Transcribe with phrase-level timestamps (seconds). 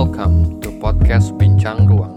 [0.00, 2.16] Welcome to podcast Bincang Ruang,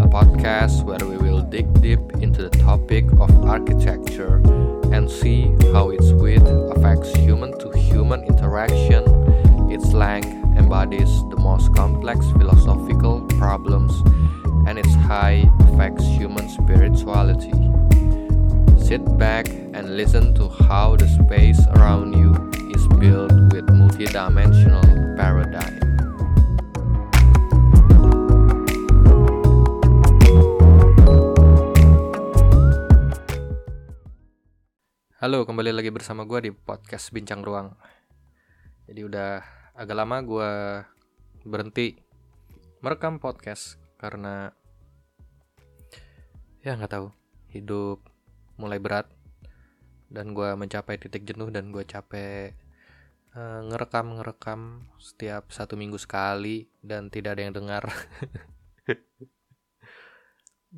[0.00, 4.40] a podcast where we will dig deep into the topic of architecture
[4.96, 9.04] and see how its width affects human to human interaction.
[9.68, 13.92] Its length embodies the most complex philosophical problems,
[14.64, 17.52] and its height affects human spirituality.
[18.80, 22.32] Sit back and listen to how the space around you
[22.72, 24.88] is built with multidimensional
[25.20, 25.97] paradigm.
[35.18, 37.74] Halo, kembali lagi bersama gue di podcast Bincang Ruang.
[38.86, 39.42] Jadi udah
[39.74, 40.52] agak lama gue
[41.42, 41.98] berhenti
[42.86, 44.54] merekam podcast karena
[46.62, 47.10] ya nggak tahu
[47.50, 47.98] hidup
[48.62, 49.10] mulai berat
[50.06, 52.54] dan gue mencapai titik jenuh dan gue capek
[53.34, 57.90] uh, ngerekam ngerekam setiap satu minggu sekali dan tidak ada yang dengar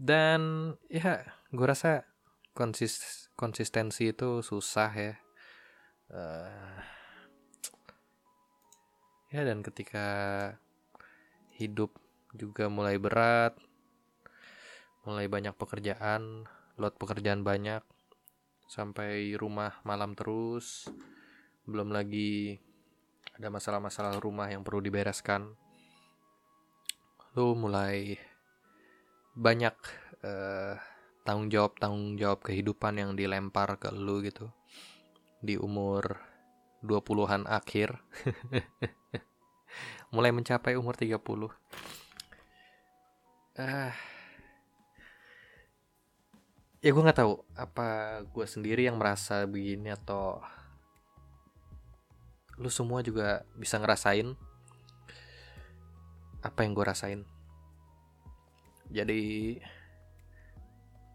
[0.09, 0.41] dan
[0.89, 2.09] ya gue rasa
[2.57, 5.15] konsis konsistensi itu susah ya.
[6.13, 6.77] Uh,
[9.33, 10.07] ya dan ketika
[11.55, 11.95] hidup
[12.35, 13.55] juga mulai berat
[15.07, 17.81] mulai banyak pekerjaan load pekerjaan banyak
[18.67, 20.91] sampai rumah malam terus
[21.63, 22.59] belum lagi
[23.39, 25.55] ada masalah-masalah rumah yang perlu dibereskan
[27.39, 28.19] lu mulai
[29.39, 29.77] banyak
[30.27, 30.75] uh,
[31.23, 34.49] tanggung jawab tanggung jawab kehidupan yang dilempar ke lu gitu.
[35.41, 36.21] Di umur
[36.85, 38.01] 20-an akhir.
[40.15, 41.21] Mulai mencapai umur 30
[43.61, 43.95] ah.
[46.81, 50.41] Ya gue nggak tahu apa gue sendiri yang merasa begini atau
[52.57, 54.33] lu semua juga bisa ngerasain
[56.41, 57.21] apa yang gue rasain.
[58.89, 59.21] Jadi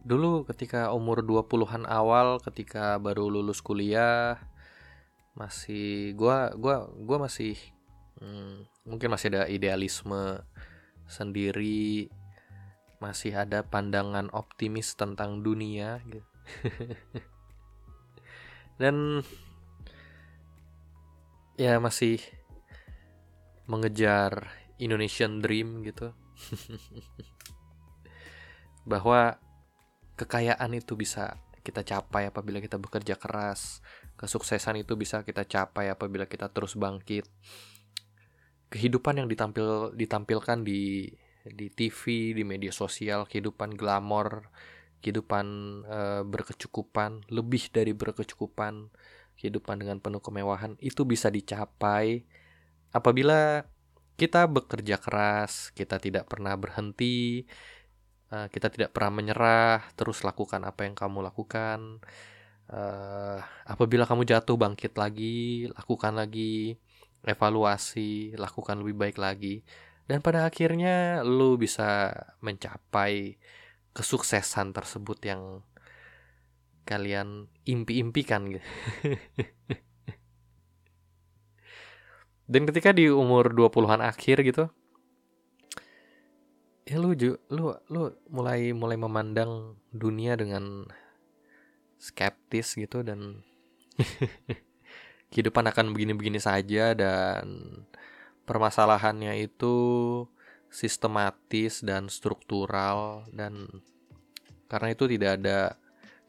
[0.05, 4.37] dulu ketika umur 20-an awal ketika baru lulus kuliah
[5.33, 7.57] masih gua gua gua masih
[8.21, 10.45] hmm, mungkin masih ada idealisme
[11.09, 12.13] sendiri
[13.01, 16.29] masih ada pandangan optimis tentang dunia gitu.
[18.81, 19.25] dan
[21.57, 22.21] ya masih
[23.65, 26.13] mengejar Indonesian Dream gitu
[28.91, 29.41] bahwa
[30.15, 33.81] kekayaan itu bisa kita capai apabila kita bekerja keras.
[34.15, 37.25] Kesuksesan itu bisa kita capai apabila kita terus bangkit.
[38.69, 41.09] Kehidupan yang ditampil ditampilkan di
[41.45, 44.49] di TV, di media sosial, kehidupan glamor,
[45.01, 45.45] kehidupan
[45.85, 48.89] e, berkecukupan, lebih dari berkecukupan,
[49.37, 52.25] kehidupan dengan penuh kemewahan itu bisa dicapai
[52.89, 53.67] apabila
[54.15, 57.43] kita bekerja keras, kita tidak pernah berhenti,
[58.35, 62.03] uh, kita tidak pernah menyerah terus lakukan apa yang kamu lakukan
[62.67, 66.75] uh, apabila kamu jatuh bangkit lagi lakukan lagi
[67.23, 69.63] evaluasi lakukan lebih baik lagi
[70.05, 72.11] dan pada akhirnya lu bisa
[72.43, 73.39] mencapai
[73.95, 75.63] kesuksesan tersebut yang
[76.85, 78.61] kalian impi-impikan gitu.
[82.45, 84.69] Dan ketika di umur 20-an akhir gitu,
[86.85, 90.85] ya lu ju, lu lu mulai mulai memandang dunia dengan
[91.97, 93.41] skeptis gitu dan
[95.33, 97.81] kehidupan akan begini-begini saja dan
[98.45, 99.75] permasalahannya itu
[100.69, 103.65] sistematis dan struktural dan
[104.69, 105.59] karena itu tidak ada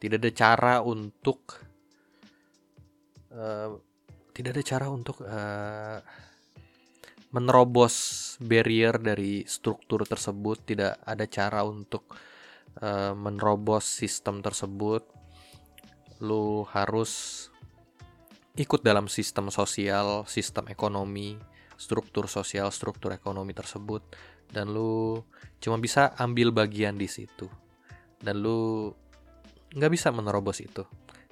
[0.01, 1.61] tidak ada cara untuk
[3.29, 3.77] uh,
[4.33, 6.01] tidak ada cara untuk uh,
[7.37, 12.09] menerobos barrier dari struktur tersebut, tidak ada cara untuk
[12.81, 15.05] uh, menerobos sistem tersebut.
[16.25, 17.45] Lu harus
[18.57, 21.37] ikut dalam sistem sosial, sistem ekonomi,
[21.77, 24.01] struktur sosial, struktur ekonomi tersebut
[24.49, 25.21] dan lu
[25.61, 27.45] cuma bisa ambil bagian di situ.
[28.17, 28.89] Dan lu
[29.77, 30.81] nggak bisa menerobos itu.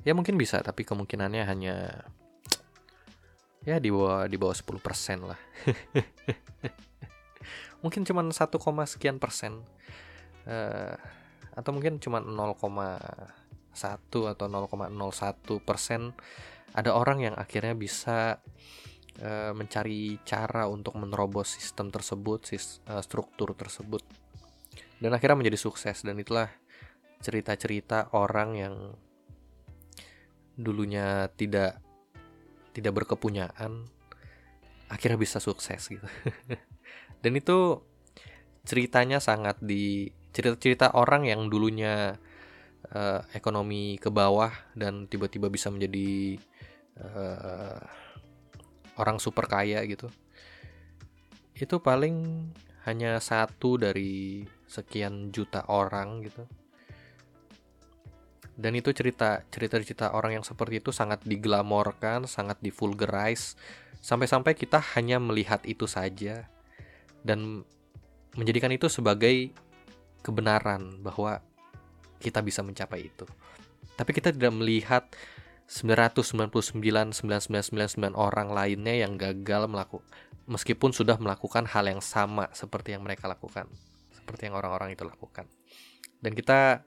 [0.06, 2.06] Ya mungkin bisa, tapi kemungkinannya hanya
[3.65, 5.39] ya di bawah di bawah 10 persen lah.
[7.85, 8.33] Mungkin cuma 1,
[8.89, 9.62] sekian persen.
[10.45, 10.97] Uh,
[11.53, 12.57] atau mungkin cuma 0,1
[13.77, 14.73] atau 0,01
[15.62, 16.09] persen.
[16.73, 18.41] Ada orang yang akhirnya bisa
[19.21, 24.01] uh, mencari cara untuk menerobos sistem tersebut sis, uh, struktur tersebut.
[24.97, 26.01] Dan akhirnya menjadi sukses.
[26.01, 26.50] Dan itulah
[27.21, 28.75] cerita-cerita orang yang
[30.57, 31.85] dulunya tidak
[32.75, 33.88] tidak berkepunyaan
[34.92, 36.04] akhirnya bisa sukses gitu.
[37.24, 37.80] Dan itu
[38.68, 42.19] ceritanya sangat di cerita-cerita orang yang dulunya
[42.92, 46.36] uh, ekonomi ke bawah dan tiba-tiba bisa menjadi
[47.00, 47.80] uh,
[49.00, 50.12] orang super kaya gitu.
[51.56, 52.51] Itu paling
[52.83, 56.44] hanya satu dari sekian juta orang gitu
[58.56, 63.60] dan itu cerita cerita cerita orang yang seperti itu sangat diglamorkan sangat divulgarize.
[64.00, 66.48] Sampai-sampai kita hanya melihat itu saja.
[67.25, 67.66] Dan
[68.38, 69.50] menjadikan itu sebagai
[70.22, 71.42] kebenaran bahwa
[72.22, 73.25] kita bisa mencapai itu.
[73.98, 75.10] Tapi kita tidak melihat
[75.66, 76.78] 999
[77.18, 80.06] 9999 orang lainnya yang gagal melakukan
[80.46, 83.66] meskipun sudah melakukan hal yang sama seperti yang mereka lakukan.
[84.13, 85.50] Seperti yang orang-orang itu lakukan.
[86.22, 86.86] Dan kita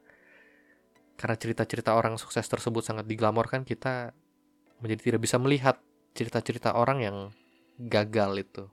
[1.19, 4.15] karena cerita-cerita orang sukses tersebut sangat diglamorkan kita
[4.79, 5.77] menjadi tidak bisa melihat
[6.15, 7.17] cerita-cerita orang yang
[7.79, 8.65] gagal itu.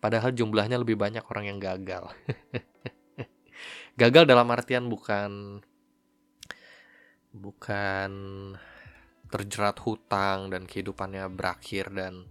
[0.00, 2.08] Padahal jumlahnya lebih banyak orang yang gagal.
[4.00, 5.62] Gagal dalam artian bukan
[7.30, 8.10] bukan
[9.30, 12.26] terjerat hutang dan kehidupannya berakhir dan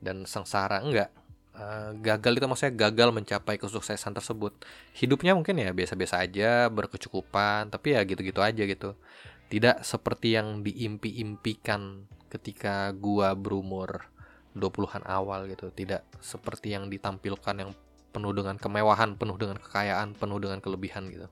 [0.00, 1.12] dan sengsara enggak
[1.54, 4.58] Uh, gagal itu maksudnya gagal mencapai kesuksesan tersebut.
[4.90, 8.98] Hidupnya mungkin ya biasa-biasa aja berkecukupan tapi ya gitu-gitu aja gitu.
[9.46, 14.10] Tidak seperti yang diimpi-impikan ketika gua berumur
[14.58, 15.70] 20-an awal gitu.
[15.70, 17.70] Tidak seperti yang ditampilkan yang
[18.10, 21.30] penuh dengan kemewahan penuh dengan kekayaan penuh dengan kelebihan gitu.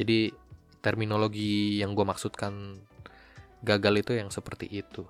[0.00, 0.32] Jadi
[0.80, 2.80] terminologi yang gua maksudkan
[3.60, 5.04] gagal itu yang seperti itu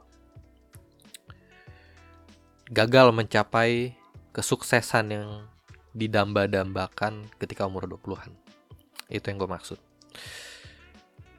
[2.69, 3.97] gagal mencapai
[4.37, 5.29] kesuksesan yang
[5.97, 8.32] didamba-dambakan ketika umur 20-an.
[9.09, 9.79] Itu yang gue maksud.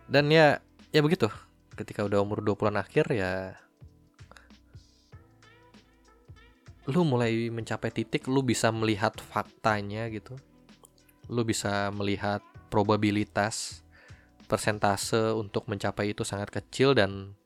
[0.09, 0.57] Dan ya,
[0.89, 1.29] ya begitu.
[1.77, 3.55] Ketika udah umur 20-an akhir ya
[6.89, 10.33] lu mulai mencapai titik lu bisa melihat faktanya gitu.
[11.29, 12.41] Lu bisa melihat
[12.73, 13.85] probabilitas
[14.49, 17.37] persentase untuk mencapai itu sangat kecil dan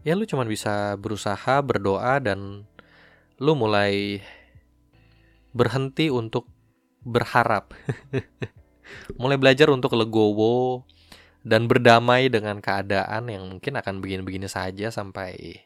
[0.00, 2.64] ya lu cuma bisa berusaha berdoa dan
[3.40, 4.24] lu mulai
[5.50, 6.46] berhenti untuk
[7.00, 7.72] berharap.
[9.20, 10.82] Mulai belajar untuk legowo
[11.40, 15.62] dan berdamai dengan keadaan yang mungkin akan begini-begini saja sampai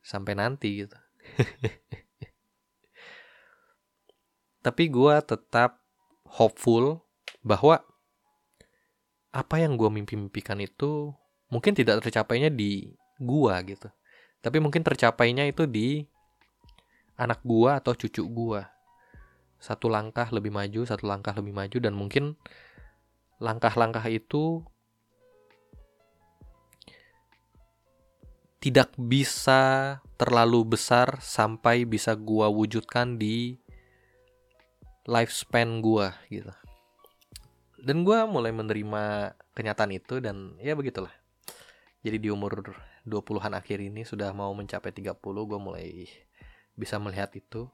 [0.00, 0.96] sampai nanti gitu.
[4.64, 5.82] Tapi gue tetap
[6.24, 7.04] hopeful
[7.44, 7.84] bahwa
[9.28, 11.12] apa yang gue mimpi-mimpikan itu
[11.52, 13.90] mungkin tidak tercapainya di gua gitu.
[14.38, 16.06] Tapi mungkin tercapainya itu di
[17.18, 18.70] anak gua atau cucu gua.
[19.58, 22.38] Satu langkah lebih maju, satu langkah lebih maju dan mungkin
[23.42, 24.62] langkah-langkah itu
[28.58, 33.58] tidak bisa terlalu besar sampai bisa gua wujudkan di
[35.06, 36.50] lifespan gua gitu.
[37.78, 41.14] Dan gua mulai menerima kenyataan itu dan ya begitulah.
[42.02, 42.62] Jadi di umur
[43.08, 46.06] 20-an akhir ini sudah mau mencapai 30 gue mulai
[46.76, 47.66] bisa melihat itu.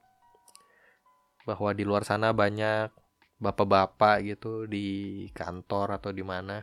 [1.44, 2.88] Bahwa di luar sana banyak
[3.42, 6.62] bapak-bapak gitu di kantor atau di mana.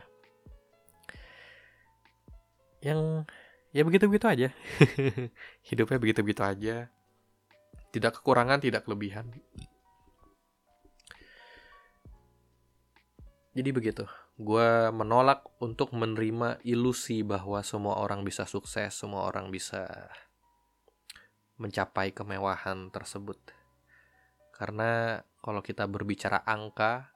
[2.82, 3.28] Yang
[3.70, 4.48] ya begitu-begitu aja.
[5.68, 6.76] Hidupnya begitu-begitu aja.
[7.92, 9.30] Tidak kekurangan tidak kelebihan.
[13.52, 14.08] Jadi begitu
[14.42, 19.86] gue menolak untuk menerima ilusi bahwa semua orang bisa sukses, semua orang bisa
[21.62, 23.38] mencapai kemewahan tersebut.
[24.50, 27.14] Karena kalau kita berbicara angka,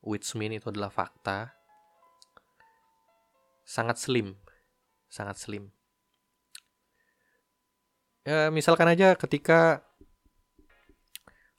[0.00, 1.52] which mean itu adalah fakta,
[3.68, 4.40] sangat slim,
[5.12, 5.68] sangat slim.
[8.24, 9.84] Ya, misalkan aja ketika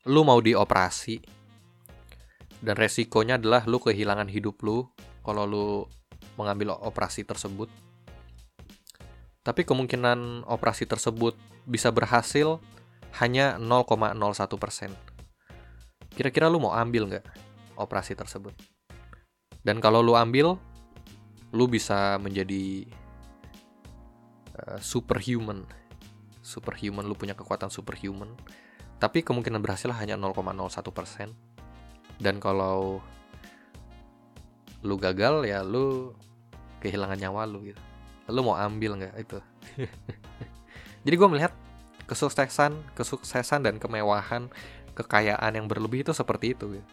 [0.06, 1.39] lu mau dioperasi,
[2.60, 4.84] dan resikonya adalah lu kehilangan hidup lu
[5.24, 5.68] kalau lu
[6.36, 7.72] mengambil operasi tersebut.
[9.44, 12.60] Tapi kemungkinan operasi tersebut bisa berhasil
[13.24, 14.92] hanya 0,01%.
[16.14, 17.26] Kira-kira lu mau ambil nggak
[17.80, 18.52] operasi tersebut?
[19.64, 20.60] Dan kalau lu ambil,
[21.56, 22.88] lu bisa menjadi
[24.60, 25.64] uh, superhuman.
[26.44, 28.36] Superhuman, lu punya kekuatan superhuman.
[29.00, 31.49] Tapi kemungkinan berhasil hanya 0,01%
[32.20, 33.00] dan kalau
[34.84, 36.16] lu gagal ya lu
[36.84, 37.82] kehilangan nyawa lu gitu
[38.30, 39.40] lu mau ambil nggak itu
[41.08, 41.54] jadi gue melihat
[42.06, 44.48] kesuksesan kesuksesan dan kemewahan
[44.94, 46.88] kekayaan yang berlebih itu seperti itu gitu.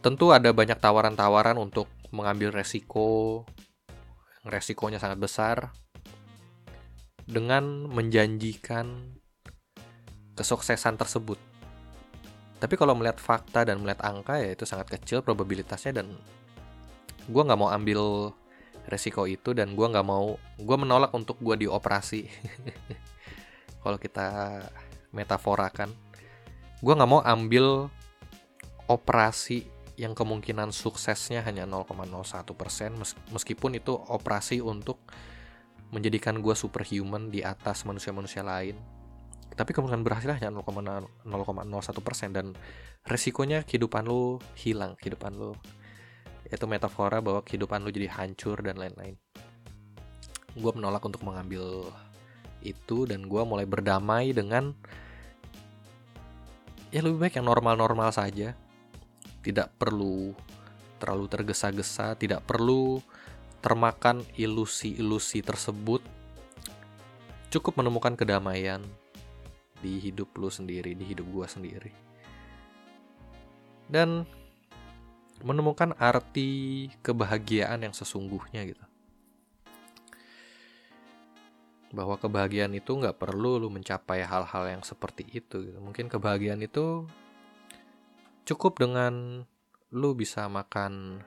[0.00, 3.42] tentu ada banyak tawaran-tawaran untuk mengambil resiko
[4.44, 5.56] resikonya sangat besar
[7.24, 9.16] dengan menjanjikan
[10.36, 11.40] kesuksesan tersebut.
[12.64, 16.16] Tapi kalau melihat fakta dan melihat angka ya itu sangat kecil probabilitasnya dan
[17.28, 18.32] gue nggak mau ambil
[18.88, 22.24] resiko itu dan gue nggak mau gue menolak untuk gue dioperasi.
[23.84, 24.64] kalau kita
[25.12, 25.92] metaforakan,
[26.80, 27.92] gue nggak mau ambil
[28.88, 29.68] operasi
[30.00, 32.48] yang kemungkinan suksesnya hanya 0,01%
[33.28, 35.04] meskipun itu operasi untuk
[35.92, 38.74] menjadikan gue superhuman di atas manusia-manusia lain
[39.54, 42.58] tapi kemungkinan berhasilnya hanya 0,01% dan
[43.06, 45.54] resikonya kehidupan lu hilang kehidupan lu.
[46.50, 49.14] Itu metafora bahwa kehidupan lu jadi hancur dan lain-lain.
[50.58, 51.86] Gue menolak untuk mengambil
[52.66, 54.74] itu dan gue mulai berdamai dengan
[56.90, 58.58] ya lebih baik yang normal-normal saja.
[59.38, 60.34] Tidak perlu
[60.98, 62.98] terlalu tergesa-gesa, tidak perlu
[63.62, 66.02] termakan ilusi-ilusi tersebut.
[67.54, 68.82] Cukup menemukan kedamaian
[69.80, 71.90] di hidup lu sendiri, di hidup gua sendiri.
[73.90, 74.24] Dan
[75.44, 78.84] menemukan arti kebahagiaan yang sesungguhnya gitu.
[81.94, 85.78] Bahwa kebahagiaan itu nggak perlu lu mencapai hal-hal yang seperti itu gitu.
[85.78, 87.06] Mungkin kebahagiaan itu
[88.44, 89.44] cukup dengan
[89.94, 91.22] lu bisa makan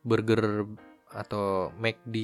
[0.00, 0.64] burger
[1.12, 2.16] atau McD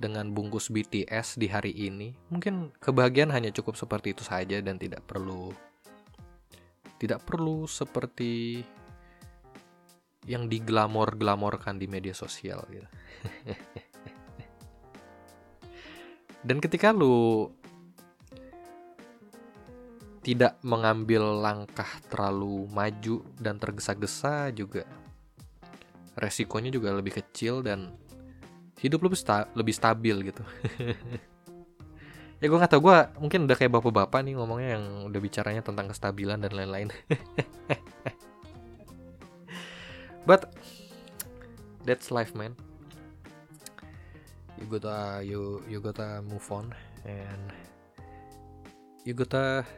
[0.00, 5.04] dengan bungkus BTS di hari ini, mungkin kebahagiaan hanya cukup seperti itu saja dan tidak
[5.04, 5.52] perlu
[7.00, 8.60] tidak perlu seperti
[10.28, 12.84] yang diglamor-glamorkan di media sosial gitu.
[16.48, 17.48] dan ketika lu
[20.20, 24.84] tidak mengambil langkah terlalu maju dan tergesa-gesa juga
[26.20, 27.96] resikonya juga lebih kecil dan
[28.80, 30.42] hidup lebih sta lebih stabil gitu.
[32.40, 35.92] Ya gue nggak tau gue mungkin udah kayak bapak-bapak nih ngomongnya yang udah bicaranya tentang
[35.92, 36.88] kestabilan dan lain-lain.
[40.28, 40.48] But
[41.84, 42.56] that's life man.
[44.56, 46.72] You gotta you you gotta move on
[47.04, 47.52] and
[49.04, 49.68] you gotta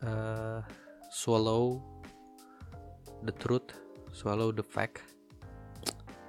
[0.00, 0.64] uh,
[1.12, 1.84] swallow
[3.28, 3.76] the truth,
[4.12, 5.04] swallow the fact,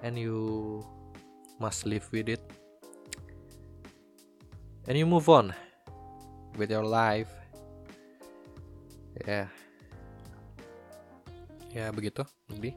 [0.01, 0.81] and you
[1.61, 2.41] must live with it.
[4.89, 5.53] And you move on
[6.57, 7.29] with your life.
[9.21, 9.47] Ya, yeah.
[11.69, 12.73] ya yeah, begitu, lebih.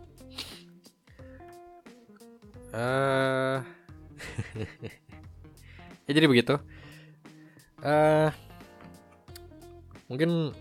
[2.75, 3.65] Uh,
[6.07, 6.61] ya jadi begitu.
[7.81, 8.29] Uh,
[10.11, 10.53] mungkin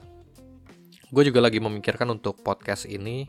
[1.13, 3.27] gue juga lagi memikirkan untuk podcast ini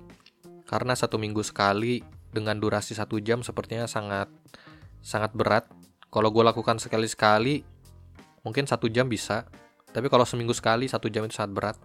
[0.64, 2.00] karena satu minggu sekali
[2.34, 4.26] dengan durasi satu jam sepertinya sangat
[4.98, 5.70] sangat berat.
[6.10, 7.62] Kalau gue lakukan sekali-sekali
[8.42, 9.46] mungkin satu jam bisa,
[9.94, 11.76] tapi kalau seminggu sekali satu jam itu sangat berat.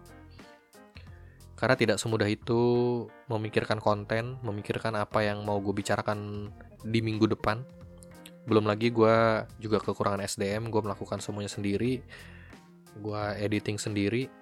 [1.54, 2.60] Karena tidak semudah itu
[3.28, 6.50] memikirkan konten, memikirkan apa yang mau gue bicarakan
[6.82, 7.62] di minggu depan.
[8.48, 12.00] Belum lagi gue juga kekurangan SDM, gue melakukan semuanya sendiri,
[12.96, 14.32] gue editing sendiri,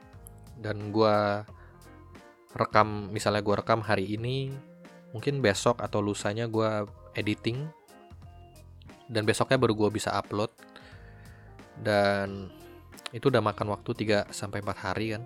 [0.63, 1.17] dan gue
[2.55, 4.55] rekam misalnya gue rekam hari ini
[5.13, 6.87] mungkin besok atau lusanya gue
[7.17, 7.69] editing.
[9.09, 10.53] Dan besoknya baru gue bisa upload.
[11.79, 12.53] Dan
[13.15, 13.91] itu udah makan waktu
[14.29, 15.23] 3 sampai 4 hari kan?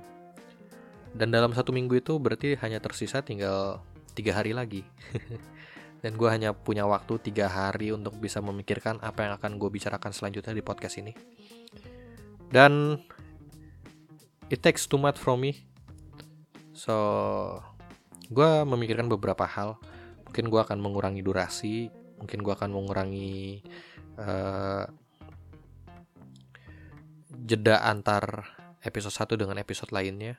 [1.13, 3.85] Dan dalam satu minggu itu berarti hanya tersisa tinggal
[4.17, 4.87] tiga hari lagi.
[6.03, 10.11] Dan gue hanya punya waktu tiga hari untuk bisa memikirkan apa yang akan gue bicarakan
[10.11, 11.13] selanjutnya di podcast ini.
[12.51, 12.99] Dan
[14.51, 15.63] it takes too much from me.
[16.73, 17.63] So
[18.33, 19.77] gue memikirkan beberapa hal.
[20.27, 23.67] Mungkin gue akan mengurangi durasi mungkin gue akan mengurangi
[24.15, 24.87] uh,
[27.35, 28.47] jeda antar
[28.87, 30.39] episode satu dengan episode lainnya.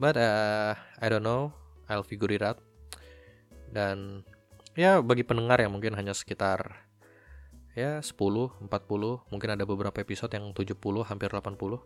[0.00, 1.52] But uh, I don't know.
[1.92, 2.64] I'll figure it out.
[3.68, 4.24] Dan
[4.72, 6.88] ya bagi pendengar yang mungkin hanya sekitar
[7.76, 8.72] ya 10, 40,
[9.28, 11.76] mungkin ada beberapa episode yang 70, hampir 80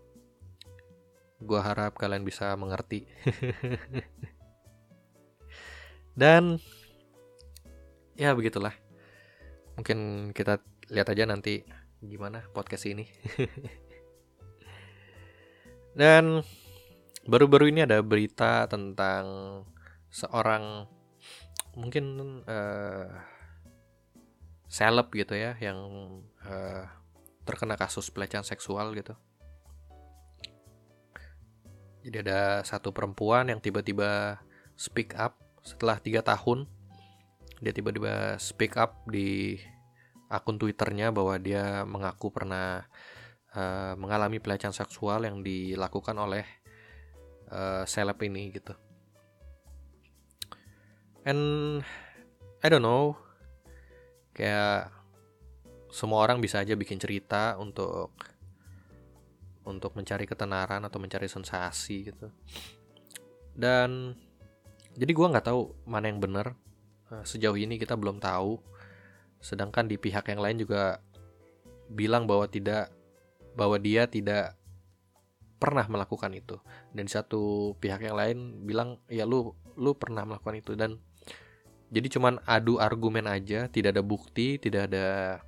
[1.41, 3.09] Gue harap kalian bisa mengerti.
[6.21, 6.61] Dan
[8.21, 8.77] ya begitulah.
[9.81, 10.61] Mungkin kita
[10.93, 11.65] lihat aja nanti
[12.05, 13.09] gimana podcast ini.
[16.01, 16.45] Dan
[17.25, 19.25] baru-baru ini ada berita tentang
[20.11, 20.91] seorang
[21.79, 22.05] mungkin
[22.45, 23.09] uh,
[25.15, 25.79] gitu ya yang
[26.47, 26.85] uh,
[27.47, 29.15] terkena kasus pelecehan seksual gitu.
[32.01, 34.41] Jadi ada satu perempuan yang tiba-tiba
[34.73, 36.65] speak up setelah tiga tahun.
[37.61, 39.61] Dia tiba-tiba speak up di
[40.33, 42.89] akun Twitternya bahwa dia mengaku pernah
[43.53, 46.47] uh, mengalami pelecehan seksual yang dilakukan oleh
[47.53, 48.73] uh, seleb ini gitu.
[51.29, 51.85] And
[52.65, 53.21] I don't know,
[54.33, 54.89] kayak
[55.93, 58.17] semua orang bisa aja bikin cerita untuk
[59.67, 62.29] untuk mencari ketenaran atau mencari sensasi gitu.
[63.53, 64.15] Dan
[64.97, 66.57] jadi gue nggak tahu mana yang benar.
[67.11, 68.59] Eh, sejauh ini kita belum tahu
[69.41, 71.01] sedangkan di pihak yang lain juga
[71.91, 72.93] bilang bahwa tidak
[73.57, 74.55] bahwa dia tidak
[75.61, 76.57] pernah melakukan itu
[76.97, 80.97] dan satu pihak yang lain bilang ya lu lu pernah melakukan itu dan
[81.91, 85.41] jadi cuman adu argumen aja tidak ada bukti tidak ada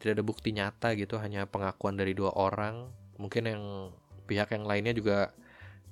[0.00, 2.88] tidak ada bukti nyata gitu hanya pengakuan dari dua orang
[3.20, 3.62] mungkin yang
[4.24, 5.36] pihak yang lainnya juga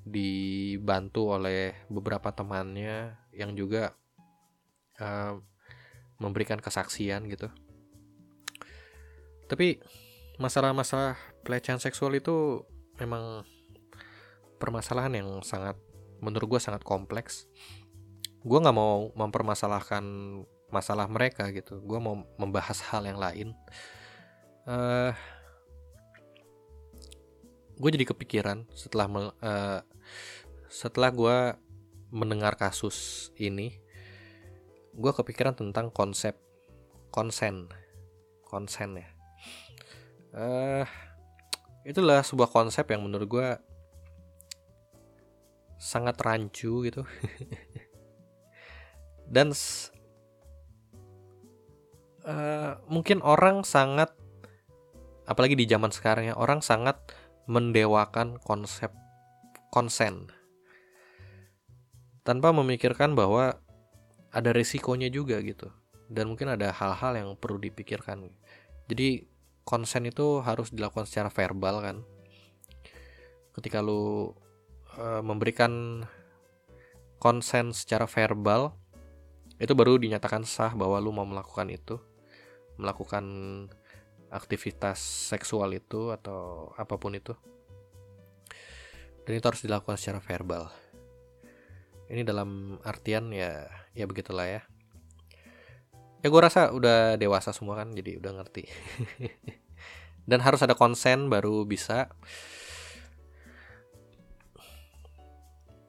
[0.08, 3.92] dibantu oleh beberapa temannya yang juga
[4.96, 5.36] uh,
[6.16, 7.52] memberikan kesaksian gitu.
[9.48, 9.80] Tapi
[10.40, 12.64] masalah-masalah pelecehan seksual itu
[12.96, 13.44] memang
[14.58, 15.78] permasalahan yang sangat
[16.18, 17.46] menurut gue sangat kompleks.
[18.42, 20.04] Gue nggak mau mempermasalahkan
[20.68, 21.80] masalah mereka gitu.
[21.80, 23.54] Gue mau membahas hal yang lain.
[24.68, 25.16] Uh,
[27.80, 29.08] gue jadi kepikiran setelah
[29.40, 29.80] uh,
[30.68, 31.56] setelah gue
[32.12, 33.80] mendengar kasus ini
[34.92, 36.36] gue kepikiran tentang konsep
[37.08, 37.72] konsen
[38.44, 39.08] konsen ya.
[40.36, 40.84] Uh,
[41.88, 43.48] itulah sebuah konsep yang menurut gue
[45.80, 47.08] sangat rancu gitu.
[49.32, 49.56] Dan
[52.28, 54.12] uh, mungkin orang sangat
[55.28, 56.96] apalagi di zaman sekarang ya orang sangat
[57.44, 58.88] mendewakan konsep
[59.68, 60.32] konsen.
[62.24, 63.60] Tanpa memikirkan bahwa
[64.32, 65.68] ada resikonya juga gitu.
[66.08, 68.32] Dan mungkin ada hal-hal yang perlu dipikirkan.
[68.88, 69.28] Jadi
[69.64, 71.96] konsen itu harus dilakukan secara verbal kan.
[73.52, 74.32] Ketika lu
[74.96, 76.04] e, memberikan
[77.20, 78.72] konsen secara verbal
[79.60, 82.00] itu baru dinyatakan sah bahwa lu mau melakukan itu.
[82.80, 83.24] Melakukan
[84.28, 85.00] aktivitas
[85.32, 87.32] seksual itu atau apa pun itu.
[89.24, 90.72] Dan itu harus dilakukan secara verbal.
[92.08, 94.62] Ini dalam artian ya ya begitulah ya.
[96.24, 98.64] Ya gue rasa udah dewasa semua kan jadi udah ngerti.
[100.28, 102.08] Dan harus ada konsen baru bisa.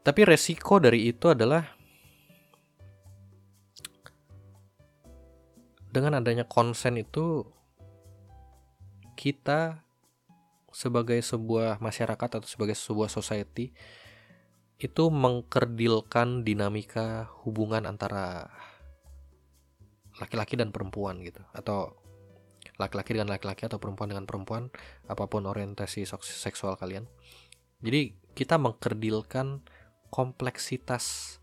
[0.04, 1.63] Tapi resiko dari itu adalah
[5.89, 7.43] dengan adanya konsen itu
[9.19, 9.84] kita
[10.71, 13.75] sebagai sebuah masyarakat atau sebagai sebuah society
[14.79, 18.47] itu mengkerdilkan dinamika hubungan antara
[20.23, 21.43] laki-laki dan perempuan gitu.
[21.51, 21.99] Atau
[22.79, 24.71] laki-laki dengan laki-laki atau perempuan dengan perempuan
[25.12, 27.03] apa pun orientasi seksual kalian.
[27.84, 29.67] Jadi kita mengkerdilkan
[30.08, 31.38] kompleksitas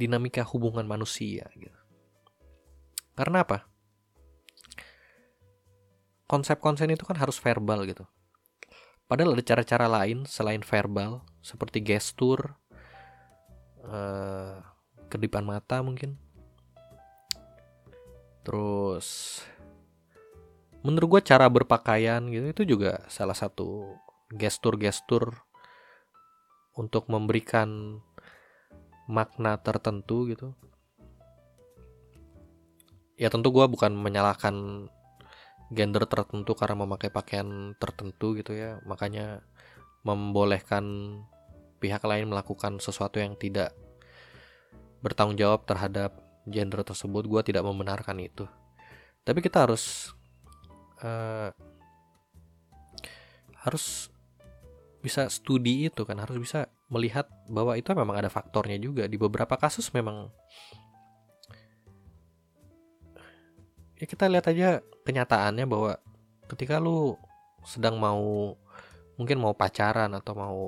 [0.00, 1.76] dinamika hubungan manusia gitu.
[3.12, 3.69] Karena apa
[6.30, 8.06] konsep konsen itu kan harus verbal gitu
[9.10, 12.54] Padahal ada cara-cara lain selain verbal, seperti gestur,
[13.82, 14.62] uh,
[15.10, 16.14] kedipan mata mungkin.
[18.46, 19.42] Terus,
[20.86, 23.98] menurut gue cara berpakaian gitu itu juga salah satu
[24.30, 25.42] gestur-gestur
[26.78, 27.98] untuk memberikan
[29.10, 30.54] makna tertentu gitu.
[33.18, 34.86] Ya tentu gue bukan menyalahkan
[35.70, 38.82] gender tertentu karena memakai pakaian tertentu gitu ya.
[38.84, 39.40] Makanya
[40.02, 40.84] membolehkan
[41.78, 43.72] pihak lain melakukan sesuatu yang tidak
[45.00, 47.24] bertanggung jawab terhadap gender tersebut.
[47.24, 48.44] Gue tidak membenarkan itu.
[49.22, 50.12] Tapi kita harus
[51.00, 51.54] uh,
[53.62, 54.10] harus
[55.00, 56.18] bisa studi itu kan.
[56.18, 59.06] Harus bisa melihat bahwa itu memang ada faktornya juga.
[59.06, 60.28] Di beberapa kasus memang
[64.00, 64.80] ya kita lihat aja
[65.10, 65.98] kenyataannya bahwa
[66.46, 67.18] ketika lu
[67.66, 68.54] sedang mau
[69.18, 70.60] mungkin mau pacaran atau mau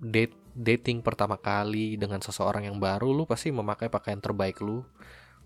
[0.00, 4.86] date dating pertama kali dengan seseorang yang baru lu pasti memakai pakaian terbaik lu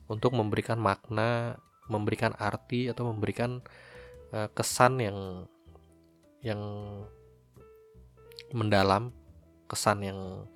[0.08, 1.56] untuk memberikan makna
[1.88, 3.64] memberikan arti atau memberikan
[4.32, 5.18] uh, kesan yang
[6.44, 6.60] yang
[8.52, 9.12] mendalam
[9.68, 10.48] kesan yang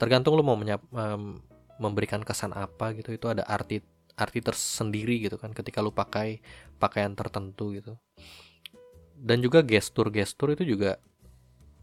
[0.00, 1.40] tergantung lu mau menyap, um,
[1.76, 3.84] memberikan kesan apa gitu itu ada arti
[4.18, 6.42] arti tersendiri gitu kan ketika lu pakai
[6.82, 7.94] pakaian tertentu gitu.
[9.18, 10.98] Dan juga gestur-gestur itu juga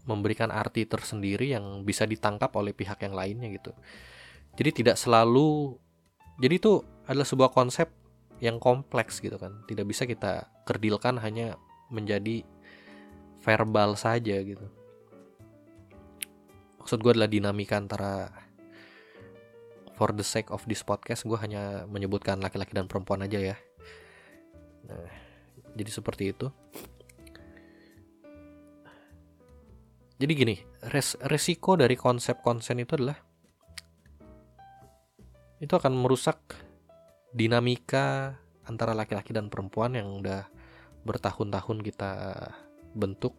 [0.05, 3.71] memberikan arti tersendiri yang bisa ditangkap oleh pihak yang lainnya gitu.
[4.55, 5.75] Jadi tidak selalu
[6.35, 7.87] jadi itu adalah sebuah konsep
[8.43, 9.63] yang kompleks gitu kan.
[9.67, 11.55] Tidak bisa kita kerdilkan hanya
[11.87, 12.43] menjadi
[13.43, 14.67] verbal saja gitu.
[16.79, 18.44] Maksud gue adalah dinamika antara
[19.95, 23.55] for the sake of this podcast gue hanya menyebutkan laki-laki dan perempuan aja ya.
[24.87, 25.07] Nah
[25.75, 26.47] jadi seperti itu.
[30.15, 30.55] Jadi gini
[30.91, 33.19] res resiko dari konsep konsen itu adalah
[35.59, 36.39] itu akan merusak
[37.35, 40.47] dinamika antara laki-laki dan perempuan yang udah
[41.03, 42.11] bertahun-tahun kita
[42.95, 43.35] bentuk.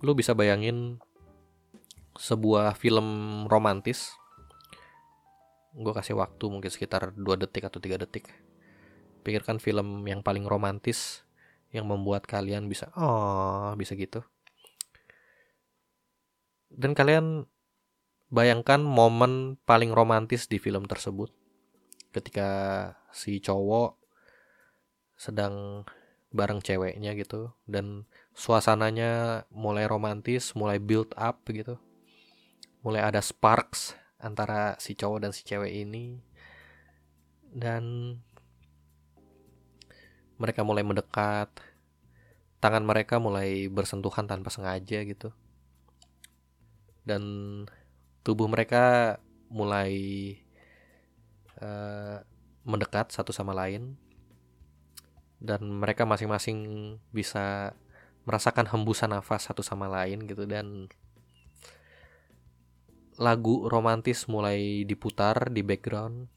[0.00, 0.98] Lu bisa bayangin
[2.16, 3.06] sebuah film
[3.48, 4.12] romantis
[5.72, 8.28] gue kasih waktu mungkin sekitar 2 detik atau tiga detik.
[9.24, 11.24] Pikirkan film yang paling romantis
[11.72, 14.20] yang membuat kalian bisa oh bisa gitu.
[16.68, 17.48] Dan kalian
[18.28, 21.32] bayangkan momen paling romantis di film tersebut.
[22.12, 22.48] Ketika
[23.12, 23.96] si cowok
[25.16, 25.86] sedang
[26.32, 31.80] bareng ceweknya gitu dan suasananya mulai romantis mulai build up gitu.
[32.84, 36.22] Mulai ada sparks antara si cowok dan si cewek ini.
[37.52, 38.16] Dan
[40.38, 41.50] mereka mulai mendekat.
[42.62, 45.34] Tangan mereka mulai bersentuhan tanpa sengaja gitu.
[47.02, 47.22] Dan
[48.22, 49.18] tubuh mereka
[49.50, 49.92] mulai
[51.58, 52.22] uh,
[52.62, 53.98] mendekat satu sama lain.
[55.42, 56.58] Dan mereka masing-masing
[57.10, 57.74] bisa
[58.22, 60.46] merasakan hembusan nafas satu sama lain gitu.
[60.46, 60.86] Dan
[63.18, 66.28] lagu romantis mulai diputar di background.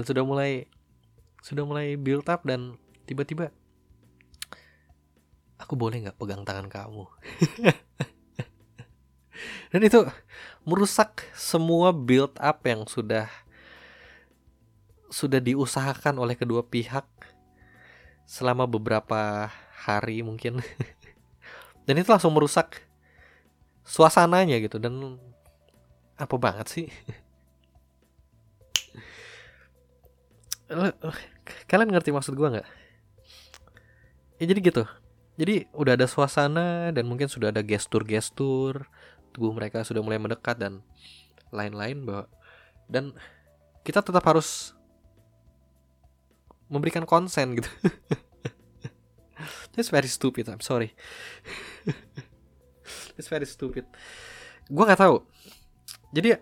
[0.00, 0.70] dan sudah mulai
[1.40, 2.76] sudah mulai build up dan
[3.08, 3.52] tiba-tiba
[5.60, 7.04] aku boleh nggak pegang tangan kamu?
[9.70, 10.02] Dan itu
[10.66, 13.30] merusak semua build up yang sudah
[15.10, 17.06] sudah diusahakan oleh kedua pihak
[18.26, 19.50] selama beberapa
[19.86, 20.58] hari mungkin.
[21.86, 22.82] Dan itu langsung merusak
[23.86, 24.82] suasananya gitu.
[24.82, 25.22] Dan
[26.18, 26.86] apa banget sih
[31.66, 32.68] kalian ngerti maksud gue nggak?
[34.38, 34.82] Ya jadi gitu.
[35.40, 38.86] Jadi udah ada suasana dan mungkin sudah ada gestur-gestur
[39.30, 40.82] tubuh mereka sudah mulai mendekat dan
[41.54, 42.24] lain-lain bahwa
[42.90, 43.14] dan
[43.86, 44.74] kita tetap harus
[46.70, 47.70] memberikan konsen gitu.
[49.78, 50.92] It's very stupid I'm sorry.
[53.18, 53.86] It's very stupid.
[54.68, 55.24] Gue nggak tahu.
[56.14, 56.36] Jadi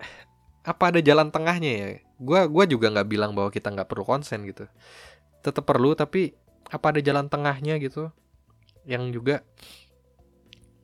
[0.65, 4.43] apa ada jalan tengahnya ya gue gua juga nggak bilang bahwa kita nggak perlu konsen
[4.47, 4.67] gitu.
[5.43, 6.35] Tetap perlu tapi
[6.69, 8.13] apa ada jalan tengahnya gitu
[8.85, 9.41] yang juga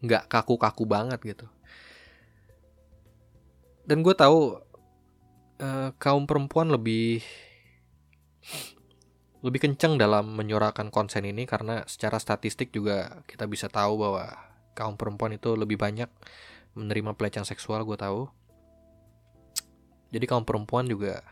[0.05, 1.47] nggak kaku-kaku banget gitu.
[3.85, 4.64] Dan gue tahu
[5.61, 7.20] uh, kaum perempuan lebih
[9.44, 14.33] lebih kenceng dalam menyuarakan konsen ini karena secara statistik juga kita bisa tahu bahwa
[14.73, 16.09] kaum perempuan itu lebih banyak
[16.73, 18.33] menerima pelecehan seksual gue tahu
[20.11, 21.25] jadi kaum perempuan juga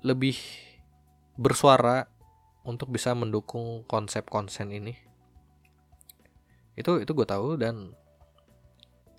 [0.00, 0.38] lebih
[1.36, 2.08] bersuara
[2.64, 4.96] untuk bisa mendukung konsep konsen ini.
[6.76, 7.92] Itu itu gue tahu dan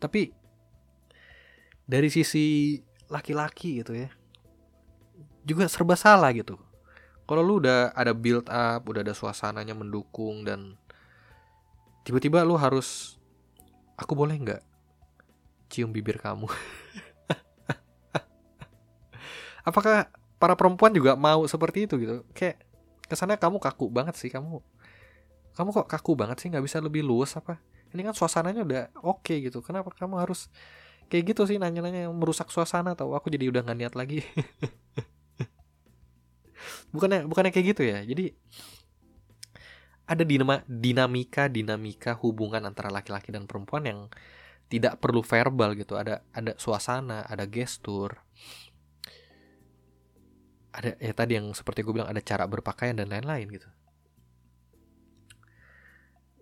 [0.01, 0.33] tapi
[1.85, 2.77] dari sisi
[3.11, 4.09] laki-laki gitu ya
[5.45, 6.57] juga serba salah gitu.
[7.25, 10.75] Kalau lu udah ada build up, udah ada suasananya mendukung dan
[12.03, 13.17] tiba-tiba lu harus
[13.95, 14.61] aku boleh nggak
[15.71, 16.49] cium bibir kamu?
[19.61, 20.09] apakah
[20.41, 22.25] para perempuan juga mau seperti itu gitu?
[22.33, 22.65] Kayak
[23.05, 24.63] kesannya kamu kaku banget sih kamu
[25.51, 26.47] kamu kok kaku banget sih?
[26.47, 27.59] Nggak bisa lebih luas apa?
[27.91, 29.59] Ini kan suasananya udah oke okay gitu.
[29.59, 30.47] Kenapa kamu harus
[31.11, 31.59] kayak gitu sih?
[31.59, 34.23] Nanya-nanya merusak suasana atau aku jadi udah nggak niat lagi.
[36.95, 37.99] Bukannya bukannya kayak gitu ya?
[38.05, 38.31] Jadi
[40.07, 43.99] ada dinama, dinamika dinamika hubungan antara laki-laki dan perempuan yang
[44.71, 45.99] tidak perlu verbal gitu.
[45.99, 48.23] Ada ada suasana ada gestur
[50.71, 53.69] ada ya tadi yang seperti gue bilang ada cara berpakaian dan lain-lain gitu.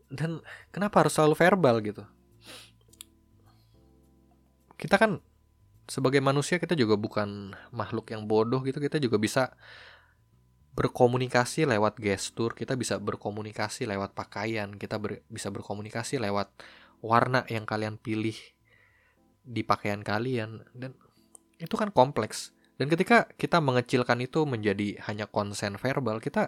[0.09, 0.41] Dan
[0.73, 2.03] kenapa harus selalu verbal gitu?
[4.79, 5.21] Kita kan
[5.89, 8.77] sebagai manusia kita juga bukan makhluk yang bodoh gitu.
[8.77, 9.53] Kita juga bisa
[10.77, 16.53] berkomunikasi lewat gestur, kita bisa berkomunikasi lewat pakaian, kita ber, bisa berkomunikasi lewat
[17.03, 18.37] warna yang kalian pilih
[19.43, 20.63] di pakaian kalian.
[20.71, 20.93] Dan
[21.59, 22.53] itu kan kompleks.
[22.79, 26.47] Dan ketika kita mengecilkan itu menjadi hanya konsen verbal, kita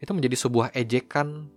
[0.00, 1.52] itu menjadi sebuah ejekan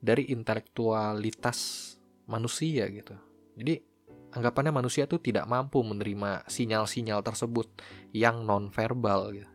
[0.00, 1.92] dari intelektualitas
[2.24, 3.12] manusia gitu.
[3.60, 3.84] Jadi
[4.32, 7.68] anggapannya manusia itu tidak mampu menerima sinyal-sinyal tersebut
[8.16, 9.50] yang non verbal gitu.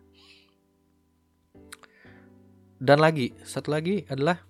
[2.82, 4.42] Dan lagi, satu lagi adalah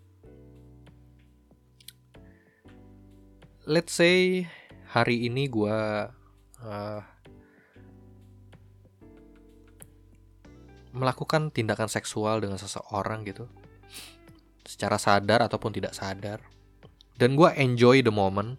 [3.68, 4.48] let's say
[4.88, 5.80] hari ini gue
[6.64, 7.02] uh,
[10.92, 13.48] melakukan tindakan seksual dengan seseorang gitu,
[14.68, 16.44] secara sadar ataupun tidak sadar,
[17.22, 18.58] dan gue enjoy the moment,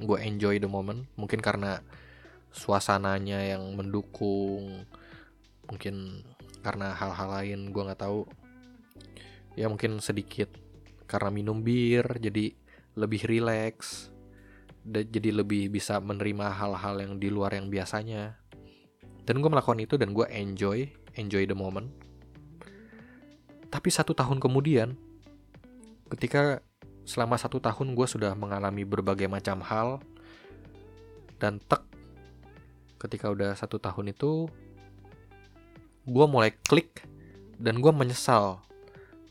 [0.00, 1.84] gue enjoy the moment, mungkin karena
[2.54, 4.86] suasananya yang mendukung,
[5.68, 6.24] mungkin
[6.64, 8.24] karena hal-hal lain gue nggak tahu.
[9.54, 10.50] Ya mungkin sedikit
[11.04, 12.56] karena minum bir jadi
[12.96, 14.10] lebih rileks
[14.84, 18.36] jadi lebih bisa menerima hal-hal yang di luar yang biasanya.
[19.24, 20.88] Dan gue melakukan itu dan gue enjoy
[21.18, 21.90] enjoy the moment
[23.72, 24.94] tapi satu tahun kemudian
[26.12, 26.62] ketika
[27.04, 29.98] selama satu tahun gue sudah mengalami berbagai macam hal
[31.42, 31.82] dan tek
[33.02, 34.48] ketika udah satu tahun itu
[36.04, 37.04] gue mulai klik
[37.56, 38.64] dan gue menyesal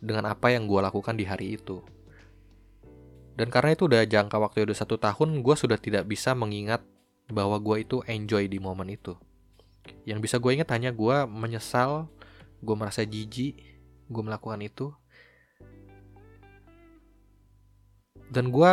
[0.04, 1.80] dengan apa yang gue lakukan di hari itu.
[3.34, 6.86] Dan karena itu udah jangka waktu udah satu tahun, gue sudah tidak bisa mengingat
[7.32, 9.17] bahwa gue itu enjoy di momen itu.
[10.04, 12.12] Yang bisa gue ingat hanya gue menyesal,
[12.60, 13.60] gue merasa jijik,
[14.08, 14.91] gue melakukan itu.
[18.32, 18.72] Dan gue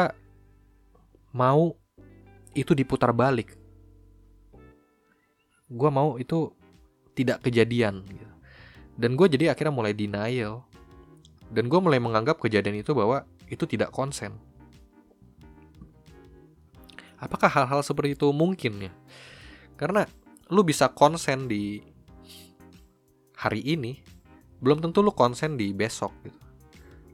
[1.34, 1.76] mau
[2.56, 3.54] itu diputar balik.
[5.70, 6.50] Gue mau itu
[7.14, 8.02] tidak kejadian.
[8.06, 8.34] Gitu.
[8.98, 10.66] Dan gue jadi akhirnya mulai denial
[11.50, 14.38] dan gue mulai menganggap kejadian itu bahwa itu tidak konsen.
[17.18, 18.92] Apakah hal-hal seperti itu mungkin ya?
[19.76, 20.06] Karena
[20.50, 21.78] lu bisa konsen di
[23.38, 24.02] hari ini,
[24.60, 26.38] belum tentu lu konsen di besok gitu.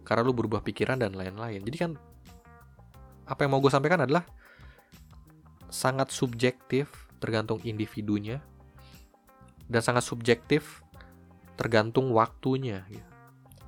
[0.03, 1.63] Karena lu berubah pikiran dan lain-lain.
[1.63, 1.93] Jadi kan
[3.27, 4.25] apa yang mau gue sampaikan adalah
[5.69, 8.39] sangat subjektif tergantung individunya
[9.67, 10.83] dan sangat subjektif
[11.59, 13.11] tergantung waktunya gitu.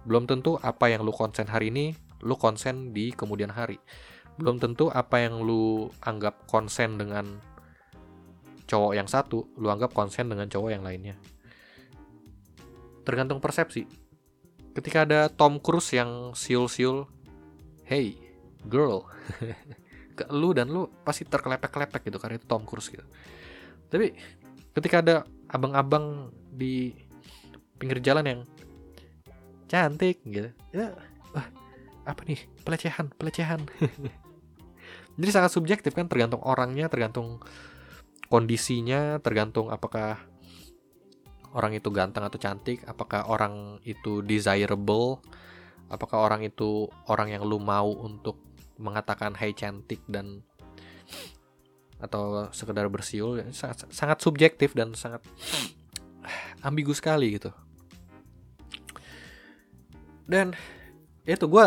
[0.06, 3.76] Belum tentu apa yang lu konsen hari ini, lu konsen di kemudian hari.
[4.38, 7.42] Belum tentu apa yang lu anggap konsen dengan
[8.68, 11.16] cowok yang satu, lu anggap konsen dengan cowok yang lainnya.
[13.02, 13.88] Tergantung persepsi.
[14.76, 17.08] Ketika ada Tom Cruise yang siul-siul,
[17.88, 18.14] hey,
[18.68, 19.08] girl,
[20.18, 23.02] ke lu dan lu pasti terkelepek-kelepek gitu karena itu Tom Cruise gitu.
[23.88, 24.12] Tapi
[24.76, 25.16] ketika ada
[25.48, 26.92] abang-abang di
[27.78, 28.40] pinggir jalan yang
[29.70, 30.96] cantik gitu ya
[31.32, 31.46] wah
[32.08, 33.60] apa nih pelecehan pelecehan
[35.20, 37.38] jadi sangat subjektif kan tergantung orangnya tergantung
[38.28, 40.20] kondisinya tergantung apakah
[41.56, 45.24] orang itu ganteng atau cantik apakah orang itu desirable
[45.88, 48.36] apakah orang itu orang yang lu mau untuk
[48.78, 50.44] mengatakan hey cantik dan
[51.98, 53.42] atau sekedar bersiul.
[53.50, 55.22] Sangat, sangat subjektif dan sangat
[56.66, 57.50] ambigu sekali gitu.
[60.28, 60.54] Dan
[61.26, 61.66] itu gue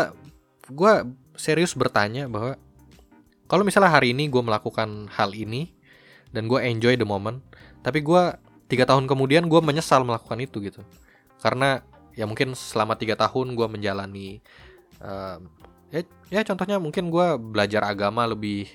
[0.72, 0.92] gue
[1.36, 2.56] serius bertanya bahwa
[3.50, 5.74] kalau misalnya hari ini gue melakukan hal ini
[6.32, 7.44] dan gue enjoy the moment.
[7.84, 8.22] Tapi gue
[8.66, 10.80] tiga tahun kemudian gue menyesal melakukan itu gitu.
[11.38, 11.84] Karena
[12.16, 14.40] ya mungkin selama tiga tahun gue menjalani
[15.00, 15.40] uh,
[15.92, 18.68] ya, ya contohnya mungkin gue belajar agama lebih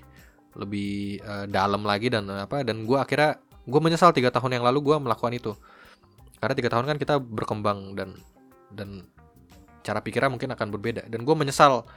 [0.57, 4.93] lebih uh, dalam lagi dan apa dan gue akhirnya gue menyesal tiga tahun yang lalu
[4.93, 5.53] gue melakukan itu.
[6.37, 8.13] Karena tiga tahun kan kita berkembang dan
[8.69, 9.09] dan
[9.81, 11.09] cara pikirnya mungkin akan berbeda.
[11.09, 11.89] Dan gue menyesal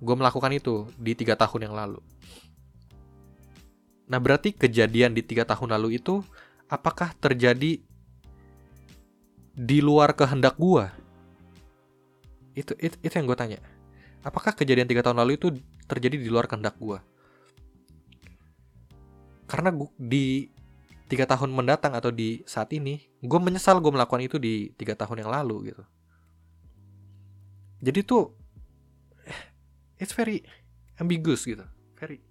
[0.00, 2.00] gue melakukan itu di tiga tahun yang lalu
[4.06, 6.22] nah berarti kejadian di tiga tahun lalu itu
[6.70, 7.82] apakah terjadi
[9.56, 10.86] di luar kehendak gue
[12.56, 13.60] itu, itu itu yang gue tanya.
[14.24, 15.52] Apakah kejadian tiga tahun lalu itu
[15.86, 16.98] terjadi di luar kehendak gue
[19.46, 20.50] karena gua, di
[21.06, 25.22] tiga tahun mendatang atau di saat ini gue menyesal gue melakukan itu di tiga tahun
[25.22, 25.84] yang lalu gitu.
[27.86, 28.34] Jadi tuh
[30.02, 30.42] it's very
[30.98, 31.62] ambiguous gitu.
[31.94, 32.25] Very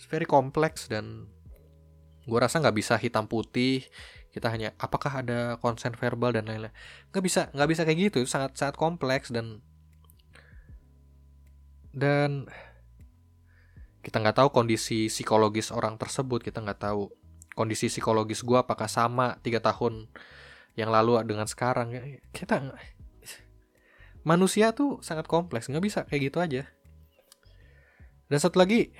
[0.00, 1.28] it's very complex dan
[2.24, 3.84] gue rasa nggak bisa hitam putih.
[4.32, 6.72] Kita hanya apakah ada konsen verbal dan lain-lain.
[7.12, 8.24] Nggak bisa nggak bisa kayak gitu.
[8.24, 9.60] Itu sangat sangat kompleks dan
[11.92, 12.48] dan
[14.00, 16.40] kita nggak tahu kondisi psikologis orang tersebut.
[16.40, 17.12] Kita nggak tahu
[17.52, 20.08] kondisi psikologis gue apakah sama tiga tahun
[20.80, 21.92] yang lalu dengan sekarang.
[22.32, 22.72] Kita
[24.24, 25.68] manusia tuh sangat kompleks.
[25.68, 26.62] Nggak bisa kayak gitu aja.
[28.32, 28.94] Dan satu lagi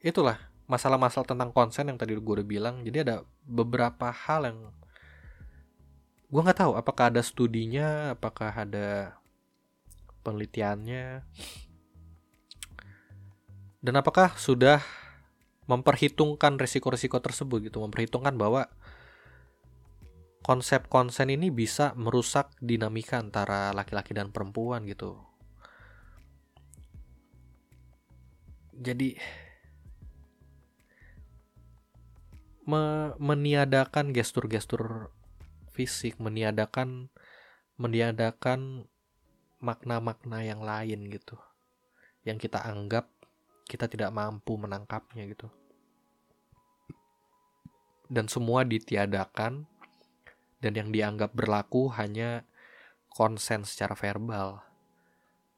[0.00, 2.82] itulah masalah-masalah tentang konsen yang tadi gue udah bilang.
[2.84, 4.58] Jadi ada beberapa hal yang
[6.30, 9.18] gue nggak tahu apakah ada studinya apakah ada
[10.22, 11.26] penelitiannya
[13.82, 14.78] dan apakah sudah
[15.66, 18.70] memperhitungkan risiko-risiko tersebut gitu memperhitungkan bahwa
[20.46, 25.20] konsep konsen ini bisa merusak dinamika antara laki-laki dan perempuan gitu.
[28.80, 29.20] Jadi
[32.70, 35.10] me meniadakan gestur-gestur
[35.74, 37.10] fisik meniadakan
[37.74, 38.86] meniadakan
[39.58, 41.34] makna-makna yang lain gitu
[42.22, 43.10] yang kita anggap
[43.70, 45.46] kita tidak mampu menangkapnya gitu.
[48.10, 49.70] Dan semua ditiadakan
[50.58, 52.42] dan yang dianggap berlaku hanya
[53.14, 54.58] konsen secara verbal.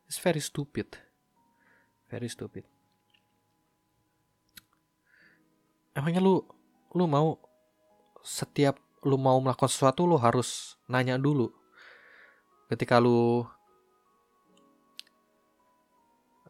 [0.05, 1.01] It's very stupid.
[2.13, 2.69] Very stupid.
[5.97, 6.45] Emangnya lu
[6.93, 7.41] lu mau
[8.23, 11.51] setiap lu mau melakukan sesuatu lu harus nanya dulu.
[12.71, 13.43] Ketika lu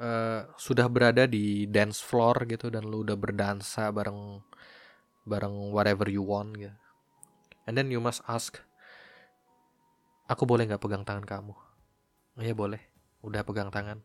[0.02, 4.42] uh, sudah berada di dance floor gitu dan lu udah berdansa bareng
[5.24, 6.74] bareng whatever you want gitu.
[7.64, 8.59] And then you must ask,
[10.26, 11.55] aku boleh nggak pegang tangan kamu?
[12.35, 12.83] Oh, ya boleh,
[13.22, 14.02] udah pegang tangan.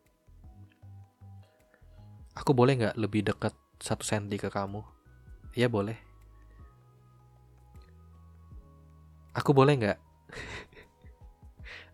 [2.38, 3.50] Aku boleh nggak lebih dekat
[3.82, 4.86] satu senti ke kamu?
[5.58, 6.07] Iya boleh.
[9.38, 9.98] Aku boleh nggak?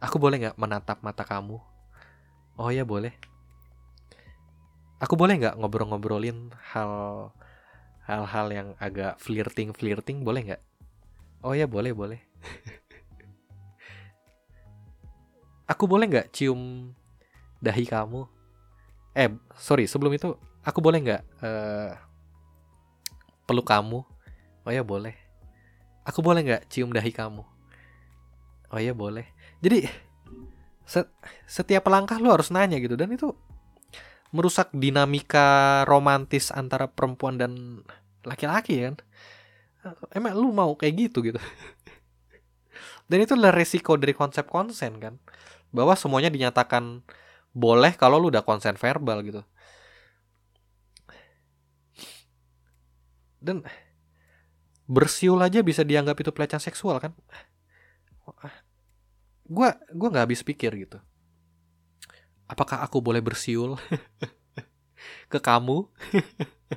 [0.04, 1.60] aku boleh nggak menatap mata kamu?
[2.56, 3.12] Oh ya boleh.
[4.96, 7.28] Aku boleh nggak ngobrol-ngobrolin hal
[8.08, 10.62] hal-hal yang agak flirting flirting boleh nggak?
[11.44, 12.20] Oh ya boleh boleh.
[15.72, 16.92] Aku boleh nggak cium
[17.60, 18.24] dahi kamu?
[19.12, 21.96] Eh sorry sebelum itu aku boleh nggak uh,
[23.48, 24.04] peluk kamu?
[24.64, 25.23] Oh ya boleh
[26.04, 27.42] aku boleh nggak cium dahi kamu?
[28.70, 29.24] Oh ya boleh.
[29.64, 29.88] Jadi
[31.48, 33.32] setiap langkah lu harus nanya gitu dan itu
[34.34, 37.80] merusak dinamika romantis antara perempuan dan
[38.26, 38.94] laki-laki kan?
[40.12, 41.40] Emang lu mau kayak gitu gitu.
[43.04, 45.20] Dan itu adalah resiko dari konsep konsen kan?
[45.68, 47.04] Bahwa semuanya dinyatakan
[47.52, 49.44] boleh kalau lu udah konsen verbal gitu.
[53.44, 53.60] Dan
[54.84, 57.12] bersiul aja bisa dianggap itu pelecehan seksual kan
[59.44, 61.00] gue gua nggak habis pikir gitu
[62.48, 63.76] apakah aku boleh bersiul
[65.28, 65.88] ke kamu?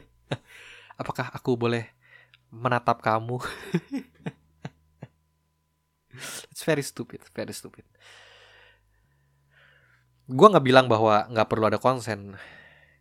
[1.02, 1.88] apakah aku boleh
[2.50, 3.40] menatap kamu?
[6.52, 7.86] It's very stupid, very stupid.
[10.28, 12.36] Gue nggak bilang bahwa nggak perlu ada konsen.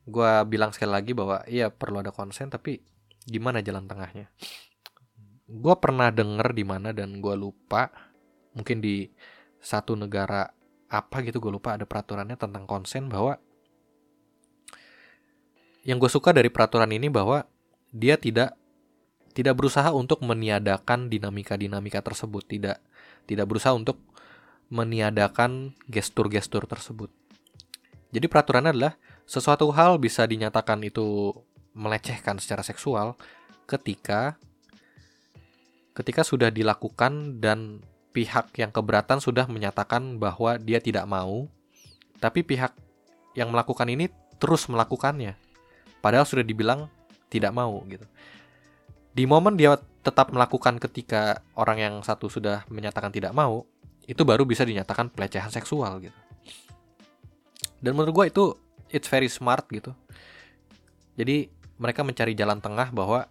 [0.07, 2.85] Gue bilang sekali lagi bahwa iya perlu ada konsen, tapi
[3.27, 4.31] gimana jalan tengahnya?
[5.47, 7.91] Gue pernah denger di mana dan gue lupa.
[8.55, 9.07] Mungkin di
[9.63, 10.47] satu negara
[10.87, 13.43] apa gitu gue lupa ada peraturannya tentang konsen bahwa
[15.83, 17.47] yang gue suka dari peraturan ini bahwa
[17.91, 18.55] dia tidak
[19.35, 22.79] tidak berusaha untuk meniadakan dinamika-dinamika tersebut tidak
[23.27, 23.99] tidak berusaha untuk
[24.71, 27.11] meniadakan gestur-gestur tersebut
[28.15, 28.95] jadi peraturannya adalah
[29.27, 31.35] sesuatu hal bisa dinyatakan itu
[31.75, 33.19] melecehkan secara seksual
[33.67, 34.39] ketika
[35.97, 37.81] ketika sudah dilakukan dan
[38.13, 41.49] pihak yang keberatan sudah menyatakan bahwa dia tidak mau,
[42.21, 42.77] tapi pihak
[43.33, 45.37] yang melakukan ini terus melakukannya.
[46.05, 46.93] Padahal sudah dibilang
[47.33, 48.05] tidak mau gitu.
[49.17, 53.65] Di momen dia tetap melakukan ketika orang yang satu sudah menyatakan tidak mau,
[54.05, 56.19] itu baru bisa dinyatakan pelecehan seksual gitu.
[57.81, 58.45] Dan menurut gue itu
[58.93, 59.97] it's very smart gitu.
[61.17, 61.49] Jadi
[61.81, 63.29] mereka mencari jalan tengah bahwa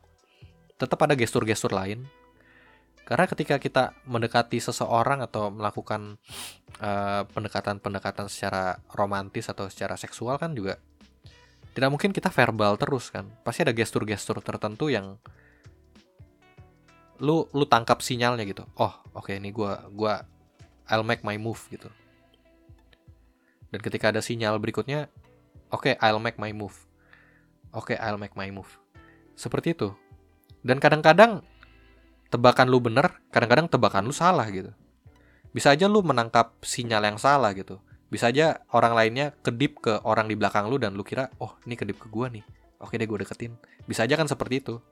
[0.75, 2.05] tetap ada gestur-gestur lain
[3.05, 6.17] karena ketika kita mendekati seseorang atau melakukan
[6.81, 10.81] eh, pendekatan-pendekatan secara romantis atau secara seksual kan juga
[11.75, 13.27] tidak mungkin kita verbal terus kan.
[13.43, 15.21] Pasti ada gestur-gestur tertentu yang
[17.21, 18.65] lu lu tangkap sinyalnya gitu.
[18.75, 20.25] Oh, oke okay, ini gua gua
[20.89, 21.87] I'll make my move gitu.
[23.69, 25.11] Dan ketika ada sinyal berikutnya,
[25.69, 26.75] oke okay, I'll make my move.
[27.75, 28.71] Oke, okay, I'll make my move.
[29.35, 29.91] Seperti itu.
[30.63, 31.43] Dan kadang-kadang
[32.35, 34.75] tebakan lu bener, kadang-kadang tebakan lu salah gitu.
[35.55, 37.79] Bisa aja lu menangkap sinyal yang salah gitu.
[38.11, 41.79] Bisa aja orang lainnya kedip ke orang di belakang lu dan lu kira, oh ini
[41.79, 42.43] kedip ke gua nih.
[42.83, 43.55] Oke deh gue deketin.
[43.87, 44.83] Bisa aja kan seperti itu.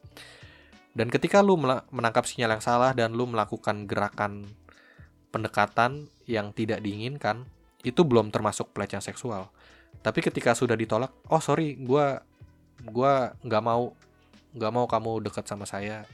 [0.96, 1.60] Dan ketika lu
[1.92, 4.48] menangkap sinyal yang salah dan lu melakukan gerakan
[5.36, 7.44] pendekatan yang tidak diinginkan
[7.84, 9.52] itu belum termasuk pelecehan seksual.
[10.00, 12.24] Tapi ketika sudah ditolak, oh sorry, gue
[12.88, 13.92] gua nggak mau
[14.56, 16.08] nggak mau kamu dekat sama saya.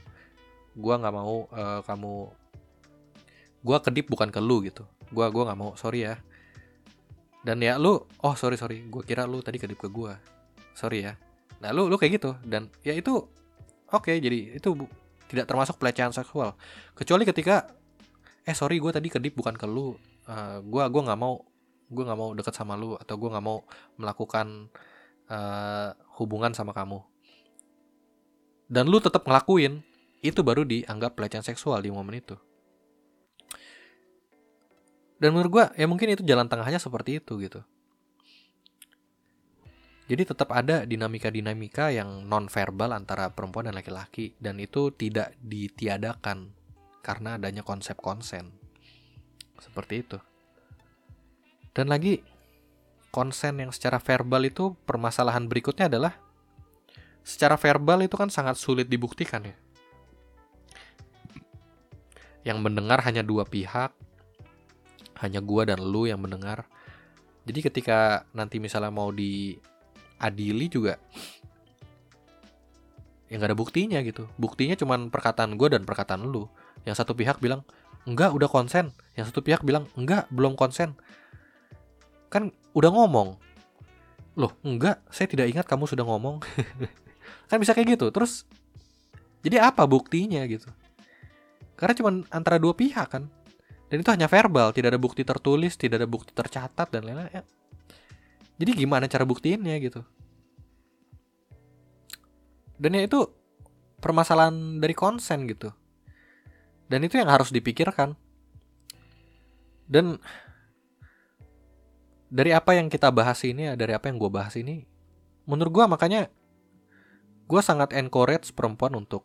[0.76, 2.14] Gue nggak mau uh, kamu
[3.60, 4.88] gue kedip bukan ke lu gitu.
[5.10, 6.16] Gue gua nggak mau, sorry ya.
[7.42, 10.12] Dan ya lu, oh sorry sorry, gue kira lu tadi kedip ke gue,
[10.76, 11.18] sorry ya.
[11.60, 12.36] Nah lu lu kayak gitu.
[12.46, 13.16] Dan ya itu
[13.90, 14.76] oke okay, jadi itu
[15.28, 16.54] tidak termasuk pelecehan seksual.
[16.94, 17.68] Kecuali ketika
[18.46, 19.98] eh sorry gue tadi kedip bukan ke lu.
[20.30, 21.42] Uh, gue gua nggak mau
[21.90, 23.66] gue nggak mau deket sama lu atau gue nggak mau
[23.98, 24.70] melakukan
[25.26, 25.90] uh,
[26.22, 27.02] hubungan sama kamu.
[28.70, 29.82] Dan lu tetap ngelakuin
[30.20, 32.36] itu baru dianggap pelecehan seksual di momen itu
[35.20, 37.60] dan menurut gue ya mungkin itu jalan tengahnya seperti itu gitu
[40.10, 46.50] jadi tetap ada dinamika-dinamika yang non verbal antara perempuan dan laki-laki dan itu tidak ditiadakan
[46.98, 48.50] karena adanya konsep konsen.
[49.62, 50.18] Seperti itu.
[51.70, 52.26] Dan lagi
[53.14, 56.18] konsen yang secara verbal itu permasalahan berikutnya adalah
[57.22, 59.54] secara verbal itu kan sangat sulit dibuktikan ya.
[62.42, 63.92] Yang mendengar hanya dua pihak,
[65.20, 66.64] hanya gua dan lu yang mendengar.
[67.44, 69.56] Jadi ketika nanti misalnya mau di
[70.20, 71.00] adili juga
[73.30, 74.26] ya nggak ada buktinya gitu.
[74.36, 76.50] Buktinya cuma perkataan gue dan perkataan lu.
[76.82, 77.62] Yang satu pihak bilang
[78.04, 78.90] enggak udah konsen.
[79.14, 80.98] Yang satu pihak bilang enggak belum konsen.
[82.26, 83.38] Kan udah ngomong.
[84.34, 86.42] Loh enggak saya tidak ingat kamu sudah ngomong.
[87.48, 88.10] Kan bisa kayak gitu.
[88.10, 88.50] Terus
[89.46, 90.68] jadi apa buktinya gitu
[91.80, 93.24] karena cuma antara dua pihak kan
[93.88, 97.42] dan itu hanya verbal tidak ada bukti tertulis tidak ada bukti tercatat dan lain-lain
[98.60, 100.04] jadi gimana cara buktiinnya gitu?
[102.76, 103.24] Dan ya itu
[104.04, 105.72] permasalahan dari konsen gitu.
[106.92, 108.12] Dan itu yang harus dipikirkan.
[109.88, 110.20] Dan
[112.28, 114.84] dari apa yang kita bahas ini, dari apa yang gue bahas ini,
[115.48, 116.28] menurut gue makanya
[117.48, 119.24] gue sangat encourage perempuan untuk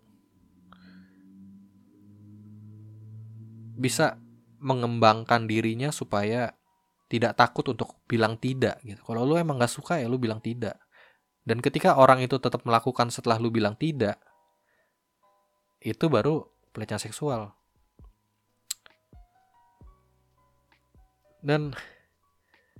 [3.76, 4.18] bisa
[4.64, 6.56] mengembangkan dirinya supaya
[7.06, 9.04] tidak takut untuk bilang tidak gitu.
[9.06, 10.80] Kalau lu emang gak suka ya lu bilang tidak.
[11.46, 14.18] Dan ketika orang itu tetap melakukan setelah lu bilang tidak,
[15.86, 17.54] itu baru pelecehan seksual.
[21.46, 21.78] Dan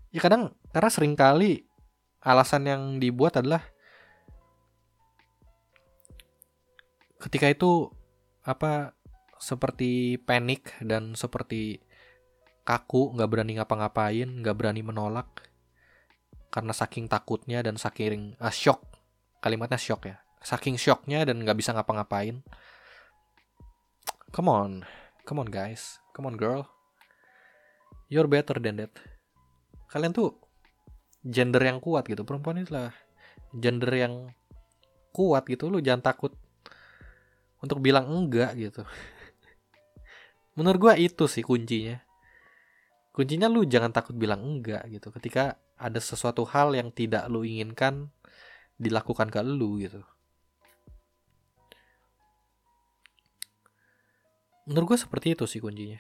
[0.10, 1.70] ya kadang karena sering kali
[2.26, 3.62] alasan yang dibuat adalah
[7.22, 7.94] ketika itu
[8.42, 8.98] apa
[9.46, 11.78] seperti panik dan seperti
[12.66, 15.46] kaku, nggak berani ngapa-ngapain, nggak berani menolak
[16.50, 18.82] karena saking takutnya dan saking uh, shock.
[19.46, 20.18] Kalimatnya shock ya.
[20.42, 22.42] Saking shocknya dan nggak bisa ngapa-ngapain.
[24.34, 24.72] Come on,
[25.30, 26.66] come on guys, come on girl.
[28.10, 28.98] You're better than that.
[29.94, 30.42] Kalian tuh
[31.22, 32.26] gender yang kuat gitu.
[32.26, 32.90] Perempuan itu lah
[33.54, 34.34] gender yang
[35.14, 35.70] kuat gitu.
[35.70, 36.34] Lu jangan takut
[37.62, 38.82] untuk bilang enggak gitu.
[40.56, 42.00] Menurut gue itu sih kuncinya.
[43.12, 45.12] Kuncinya lu jangan takut bilang enggak gitu.
[45.12, 48.12] Ketika ada sesuatu hal yang tidak lu inginkan
[48.80, 50.04] dilakukan ke lu gitu.
[54.66, 56.00] Menurut gue seperti itu sih kuncinya.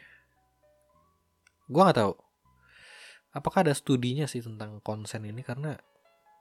[1.68, 2.14] Gue nggak tahu.
[3.36, 5.44] Apakah ada studinya sih tentang konsen ini?
[5.44, 5.76] Karena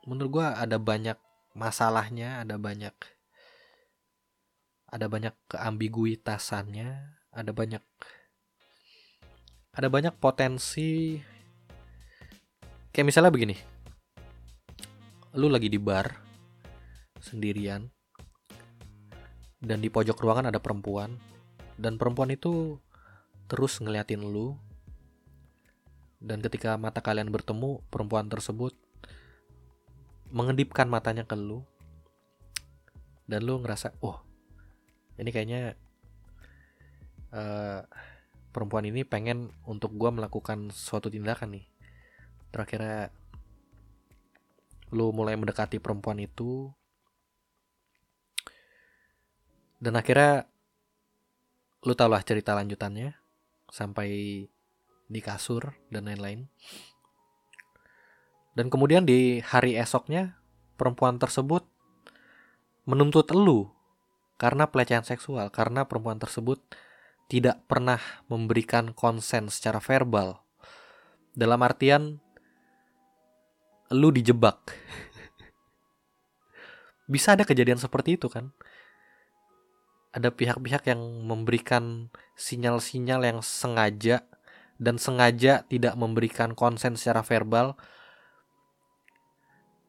[0.06, 1.18] menurut gue ada banyak
[1.54, 2.94] masalahnya ada banyak
[4.90, 7.82] ada banyak keambiguitasannya ada banyak
[9.74, 11.18] ada banyak potensi.
[12.94, 13.74] Kayak misalnya begini
[15.34, 16.14] lu lagi di bar
[17.18, 17.90] sendirian
[19.58, 21.18] dan di pojok ruangan ada perempuan
[21.74, 22.78] dan perempuan itu
[23.50, 24.54] terus ngeliatin lu
[26.22, 28.78] dan ketika mata kalian bertemu perempuan tersebut
[30.30, 31.66] mengedipkan matanya ke lu
[33.26, 34.22] dan lu ngerasa oh
[35.18, 35.74] ini kayaknya
[37.34, 37.82] uh,
[38.54, 41.66] perempuan ini pengen untuk gue melakukan suatu tindakan nih.
[42.54, 43.10] Terakhirnya
[44.94, 46.70] lu mulai mendekati perempuan itu.
[49.82, 50.46] Dan akhirnya
[51.84, 53.12] lu tau lah cerita lanjutannya
[53.68, 54.08] sampai
[55.10, 56.46] di kasur dan lain-lain.
[58.54, 60.38] Dan kemudian di hari esoknya
[60.78, 61.66] perempuan tersebut
[62.86, 63.74] menuntut lu
[64.38, 66.62] karena pelecehan seksual karena perempuan tersebut
[67.28, 70.44] tidak pernah memberikan konsen secara verbal.
[71.34, 72.20] Dalam artian
[73.92, 74.56] lu dijebak.
[77.12, 78.52] Bisa ada kejadian seperti itu kan?
[80.14, 82.08] Ada pihak-pihak yang memberikan
[82.38, 84.22] sinyal-sinyal yang sengaja
[84.78, 87.74] dan sengaja tidak memberikan konsen secara verbal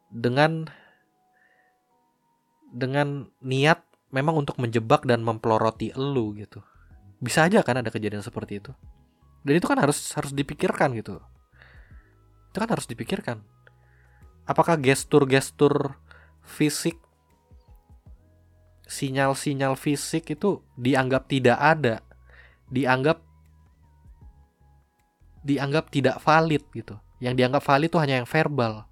[0.09, 0.69] dengan
[2.75, 3.81] dengan niat
[4.13, 6.63] memang untuk menjebak dan mempeloroti elu gitu.
[7.19, 8.71] Bisa aja kan ada kejadian seperti itu.
[9.45, 11.21] Dan itu kan harus harus dipikirkan gitu.
[12.49, 13.45] Itu kan harus dipikirkan.
[14.45, 15.97] Apakah gestur-gestur
[16.45, 16.97] fisik
[18.85, 22.05] sinyal-sinyal fisik itu dianggap tidak ada,
[22.69, 23.25] dianggap
[25.45, 26.97] dianggap tidak valid gitu.
[27.21, 28.89] Yang dianggap valid itu hanya yang verbal.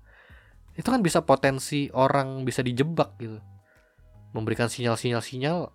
[0.74, 3.41] Itu kan bisa potensi orang bisa dijebak gitu.
[4.34, 5.69] Memberikan sinyal-sinyal-sinyal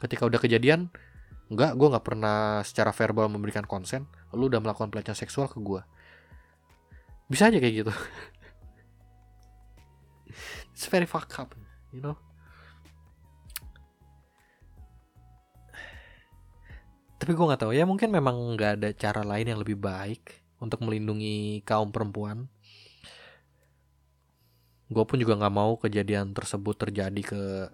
[0.00, 0.92] ketika udah kejadian,
[1.52, 5.82] enggak, gue nggak pernah secara verbal memberikan konsen, lu udah melakukan pelecehan seksual ke gue.
[7.28, 7.92] Bisa aja kayak gitu.
[10.74, 11.54] It's very fucked up,
[11.94, 12.16] you know.
[17.24, 20.84] tapi gue nggak tahu ya mungkin memang nggak ada cara lain yang lebih baik untuk
[20.84, 22.52] melindungi kaum perempuan
[24.92, 27.72] gue pun juga nggak mau kejadian tersebut terjadi ke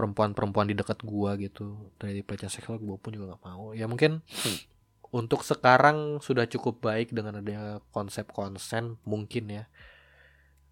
[0.00, 3.76] perempuan-perempuan di dekat gue gitu dari pelecehan seksual gue pun juga nggak mau.
[3.76, 4.24] Ya mungkin
[5.12, 9.64] untuk sekarang sudah cukup baik dengan adanya konsep konsen mungkin ya.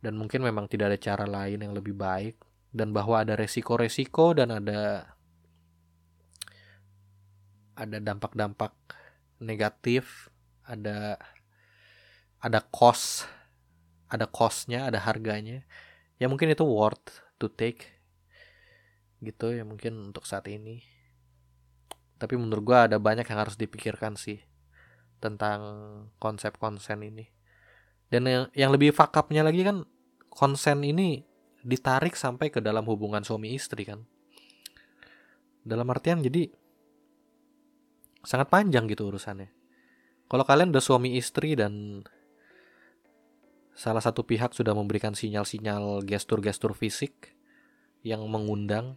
[0.01, 2.41] Dan mungkin memang tidak ada cara lain yang lebih baik.
[2.73, 5.13] Dan bahwa ada resiko-resiko dan ada
[7.77, 8.73] ada dampak-dampak
[9.45, 10.33] negatif,
[10.65, 11.21] ada
[12.41, 13.29] ada cost,
[14.09, 15.69] ada costnya, ada harganya.
[16.17, 17.98] Ya mungkin itu worth to take
[19.19, 20.83] gitu ya mungkin untuk saat ini.
[22.19, 24.43] Tapi menurut gue ada banyak yang harus dipikirkan sih
[25.23, 25.61] tentang
[26.19, 27.27] konsep konsen ini.
[28.09, 29.87] Dan yang, yang lebih fakapnya lagi kan
[30.31, 31.23] konsen ini
[31.63, 34.03] ditarik sampai ke dalam hubungan suami istri kan.
[35.63, 36.49] Dalam artian jadi
[38.25, 39.51] sangat panjang gitu urusannya.
[40.29, 42.05] Kalau kalian udah suami istri dan
[43.79, 47.38] salah satu pihak sudah memberikan sinyal-sinyal gestur-gestur fisik
[48.07, 48.95] yang mengundang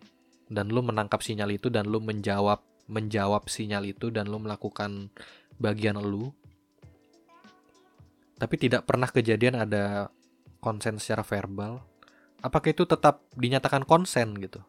[0.52, 5.10] dan lu menangkap sinyal itu dan lu menjawab menjawab sinyal itu dan lu melakukan
[5.56, 6.36] bagian lu.
[8.36, 10.10] Tapi tidak pernah kejadian ada
[10.60, 11.80] konsen secara verbal.
[12.42, 14.60] Apakah itu tetap dinyatakan konsen gitu?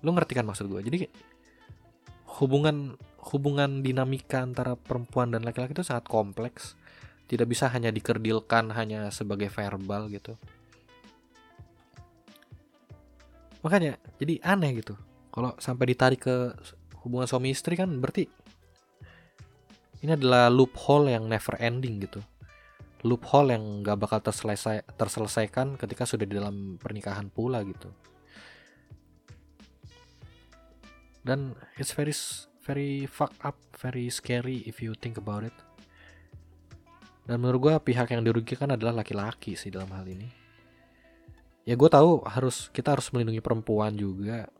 [0.00, 0.98] Lu ngerti kan maksud gue jadi
[2.38, 2.98] hubungan
[3.32, 6.76] hubungan dinamika antara perempuan dan laki-laki itu sangat kompleks
[7.34, 10.38] tidak bisa hanya dikerdilkan hanya sebagai verbal gitu.
[13.66, 14.94] Makanya jadi aneh gitu.
[15.34, 16.54] Kalau sampai ditarik ke
[17.02, 18.30] hubungan suami istri kan berarti
[20.06, 22.22] ini adalah loophole yang never ending gitu.
[23.02, 27.90] Loophole yang gak bakal terselesai, terselesaikan ketika sudah di dalam pernikahan pula gitu.
[31.26, 32.14] Dan it's very
[32.62, 35.56] very fuck up very scary if you think about it
[37.24, 40.28] dan menurut gue pihak yang dirugikan adalah laki-laki sih dalam hal ini.
[41.64, 44.52] Ya gue tahu harus kita harus melindungi perempuan juga.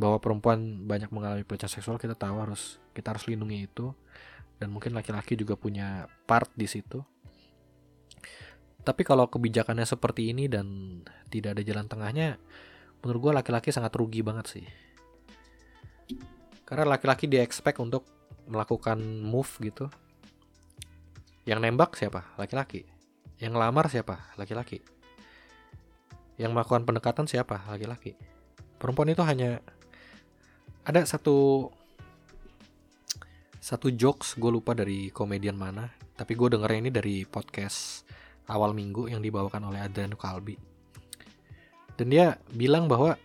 [0.00, 3.92] Bahwa perempuan banyak mengalami pelecehan seksual kita tahu harus kita harus lindungi itu.
[4.56, 7.04] Dan mungkin laki-laki juga punya part di situ.
[8.80, 12.40] Tapi kalau kebijakannya seperti ini dan tidak ada jalan tengahnya
[13.04, 14.66] menurut gue laki-laki sangat rugi banget sih.
[16.64, 18.08] Karena laki-laki dia expect untuk
[18.48, 19.92] melakukan move gitu.
[21.48, 22.36] Yang nembak siapa?
[22.36, 22.84] Laki-laki.
[23.40, 24.20] Yang lamar siapa?
[24.36, 24.84] Laki-laki.
[26.36, 27.64] Yang melakukan pendekatan siapa?
[27.68, 28.16] Laki-laki.
[28.80, 29.60] Perempuan itu hanya
[30.84, 31.68] ada satu
[33.60, 38.08] satu jokes gue lupa dari komedian mana, tapi gue dengernya ini dari podcast
[38.48, 40.56] awal minggu yang dibawakan oleh Adrian Kalbi.
[41.94, 43.20] Dan dia bilang bahwa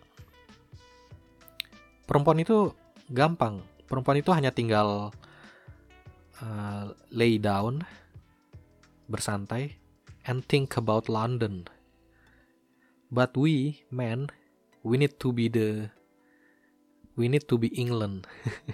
[2.03, 2.75] perempuan itu
[3.07, 3.63] gampang.
[3.87, 5.15] Perempuan itu hanya tinggal
[6.43, 6.83] uh,
[7.15, 7.79] lay down,
[9.05, 9.77] bersantai,
[10.25, 11.69] and think about London.
[13.13, 14.33] But we, men,
[14.81, 15.93] we need to be the,
[17.13, 18.25] we need to be England.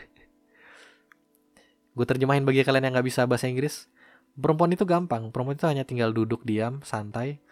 [1.95, 3.91] Gue terjemahin bagi kalian yang gak bisa bahasa Inggris.
[4.31, 5.27] Perempuan itu gampang.
[5.29, 7.43] Perempuan itu hanya tinggal duduk diam, santai,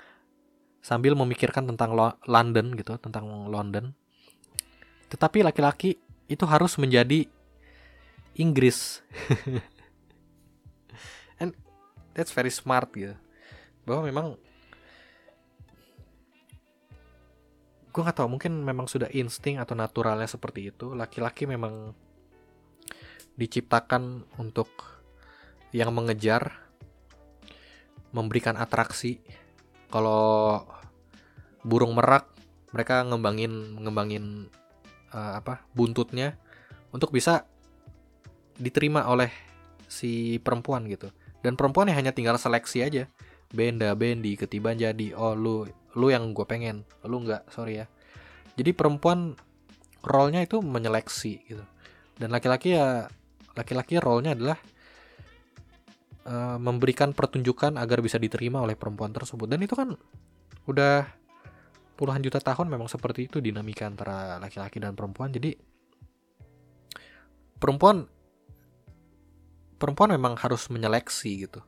[0.80, 1.92] sambil memikirkan tentang
[2.24, 3.92] London gitu, tentang London.
[5.12, 6.00] Tetapi laki-laki
[6.32, 7.28] itu harus menjadi
[8.40, 9.04] Inggris.
[12.20, 13.16] That's very smart gitu.
[13.88, 14.28] Bahwa memang
[17.96, 20.92] gue nggak tahu mungkin memang sudah insting atau naturalnya seperti itu.
[20.92, 21.96] Laki-laki memang
[23.40, 24.68] diciptakan untuk
[25.72, 26.60] yang mengejar,
[28.12, 29.24] memberikan atraksi.
[29.88, 30.68] Kalau
[31.64, 32.28] burung merak,
[32.76, 34.52] mereka ngembangin ngembangin
[35.16, 36.36] uh, apa buntutnya
[36.92, 37.48] untuk bisa
[38.60, 39.32] diterima oleh
[39.90, 41.10] si perempuan gitu
[41.40, 43.04] dan perempuan yang hanya tinggal seleksi aja.
[43.50, 45.16] Benda bendi ketiban jadi.
[45.18, 45.66] Oh lu
[45.98, 46.86] lu yang gue pengen.
[47.08, 47.86] Lu nggak sorry ya.
[48.60, 49.34] Jadi perempuan
[50.04, 51.64] role-nya itu menyeleksi gitu.
[52.20, 53.08] Dan laki-laki ya
[53.56, 54.60] laki-laki role-nya adalah
[56.28, 59.48] uh, memberikan pertunjukan agar bisa diterima oleh perempuan tersebut.
[59.48, 59.96] Dan itu kan
[60.68, 61.08] udah
[61.96, 65.32] puluhan juta tahun memang seperti itu dinamika antara laki-laki dan perempuan.
[65.32, 65.56] Jadi
[67.60, 68.08] perempuan
[69.80, 71.64] perempuan memang harus menyeleksi gitu.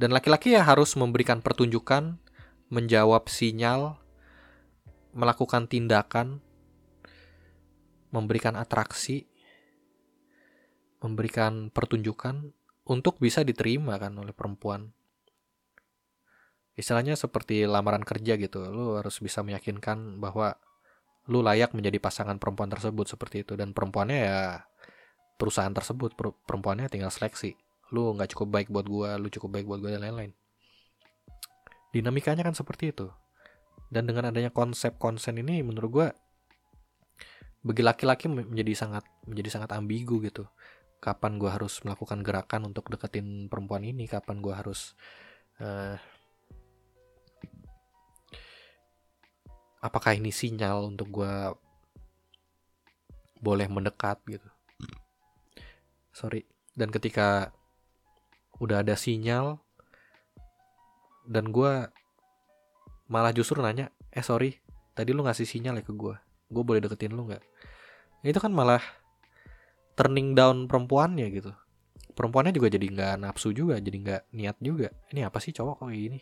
[0.00, 2.16] Dan laki-laki ya harus memberikan pertunjukan,
[2.72, 4.00] menjawab sinyal,
[5.12, 6.40] melakukan tindakan,
[8.08, 9.28] memberikan atraksi,
[11.04, 12.56] memberikan pertunjukan
[12.88, 14.96] untuk bisa diterima kan oleh perempuan.
[16.80, 20.56] Istilahnya seperti lamaran kerja gitu, lu harus bisa meyakinkan bahwa
[21.28, 24.40] lu layak menjadi pasangan perempuan tersebut seperti itu dan perempuannya ya
[25.40, 26.12] perusahaan tersebut
[26.44, 27.56] perempuannya tinggal seleksi.
[27.96, 30.36] Lu nggak cukup baik buat gua lu cukup baik buat gua dan lain-lain.
[31.96, 33.08] Dinamikanya kan seperti itu.
[33.88, 36.08] Dan dengan adanya konsep konsen ini menurut gua
[37.64, 40.44] bagi laki-laki menjadi sangat menjadi sangat ambigu gitu.
[41.00, 44.04] Kapan gua harus melakukan gerakan untuk deketin perempuan ini?
[44.04, 44.92] Kapan gua harus
[45.64, 45.96] uh,
[49.80, 51.56] apakah ini sinyal untuk gua
[53.40, 54.49] boleh mendekat gitu
[56.14, 56.46] sorry.
[56.74, 57.50] Dan ketika
[58.60, 59.58] udah ada sinyal
[61.24, 61.88] dan gue
[63.10, 64.60] malah justru nanya eh sorry
[64.92, 66.14] tadi lu ngasih sinyal ya ke gue
[66.50, 67.42] gue boleh deketin lu nggak?
[68.26, 68.82] Itu kan malah
[69.94, 71.52] turning down perempuannya gitu.
[72.12, 74.92] Perempuannya juga jadi nggak nafsu juga jadi nggak niat juga.
[75.14, 76.20] Ini apa sih cowok kok ini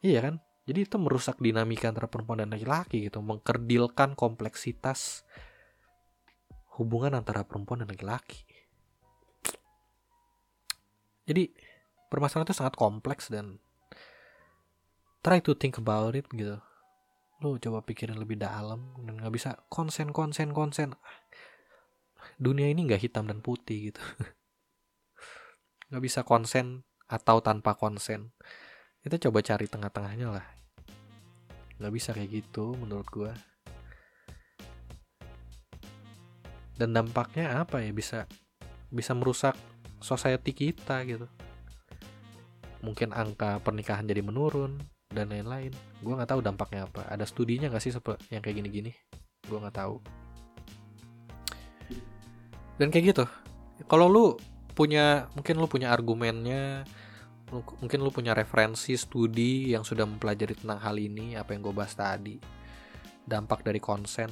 [0.00, 0.40] iya kan?
[0.68, 5.26] Jadi itu merusak dinamika antara perempuan dan laki-laki gitu mengkerdilkan kompleksitas
[6.78, 8.46] hubungan antara perempuan dan laki-laki
[11.24, 11.50] jadi
[12.10, 13.62] permasalahan itu sangat kompleks dan
[15.20, 16.58] try to think about it gitu.
[17.40, 20.96] Lo coba pikirin lebih dalam dan nggak bisa konsen konsen konsen.
[22.36, 24.02] Dunia ini nggak hitam dan putih gitu.
[25.90, 28.30] Nggak bisa konsen atau tanpa konsen.
[29.02, 30.46] Kita coba cari tengah-tengahnya lah.
[31.82, 33.32] Nggak bisa kayak gitu menurut gue.
[36.78, 38.30] Dan dampaknya apa ya bisa
[38.94, 39.58] bisa merusak
[40.00, 41.28] society kita gitu.
[42.80, 44.80] Mungkin angka pernikahan jadi menurun
[45.12, 45.70] dan lain-lain.
[46.00, 47.04] Gue nggak tahu dampaknya apa.
[47.06, 47.92] Ada studinya nggak sih
[48.32, 48.92] yang kayak gini-gini?
[49.44, 50.00] Gue nggak tahu.
[52.80, 53.24] Dan kayak gitu.
[53.84, 54.26] Kalau lu
[54.72, 56.88] punya mungkin lu punya argumennya
[57.52, 61.92] mungkin lu punya referensi studi yang sudah mempelajari tentang hal ini apa yang gue bahas
[61.98, 62.38] tadi
[63.26, 64.30] dampak dari konsen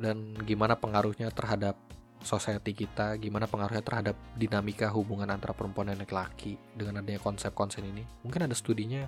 [0.00, 1.76] dan gimana pengaruhnya terhadap
[2.22, 7.86] society kita, gimana pengaruhnya terhadap dinamika hubungan antara perempuan dan laki-laki dengan adanya konsep konsen
[7.86, 8.02] ini.
[8.26, 9.06] Mungkin ada studinya.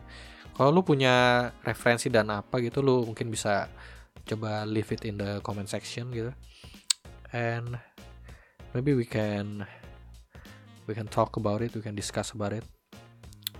[0.54, 3.66] Kalau lu punya referensi dan apa gitu, lu mungkin bisa
[4.26, 6.30] coba leave it in the comment section gitu.
[7.34, 7.78] And
[8.74, 9.66] maybe we can
[10.86, 12.66] we can talk about it, we can discuss about it.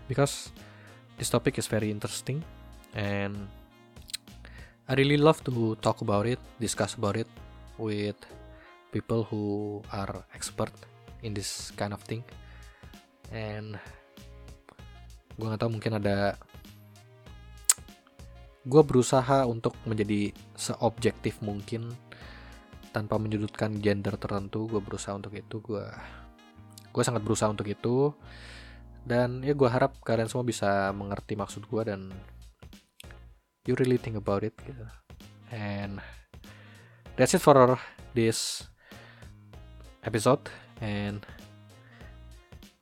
[0.06, 0.50] Because
[1.18, 2.42] this topic is very interesting
[2.94, 3.46] and
[4.90, 7.30] I really love to talk about it, discuss about it
[7.78, 8.18] with
[8.90, 10.74] people who are expert
[11.22, 12.26] in this kind of thing.
[13.30, 13.78] And
[15.38, 16.36] gue nggak tahu mungkin ada
[18.60, 21.88] gue berusaha untuk menjadi seobjektif mungkin
[22.92, 25.86] tanpa menyudutkan gender tertentu gue berusaha untuk itu gue
[26.90, 28.12] gue sangat berusaha untuk itu.
[29.00, 32.12] Dan ya gue harap kalian semua bisa mengerti maksud gue dan
[33.64, 34.84] you really think about it gitu.
[35.50, 36.04] And
[37.16, 37.80] that's it for
[38.12, 38.68] this
[40.04, 40.48] episode
[40.80, 41.24] and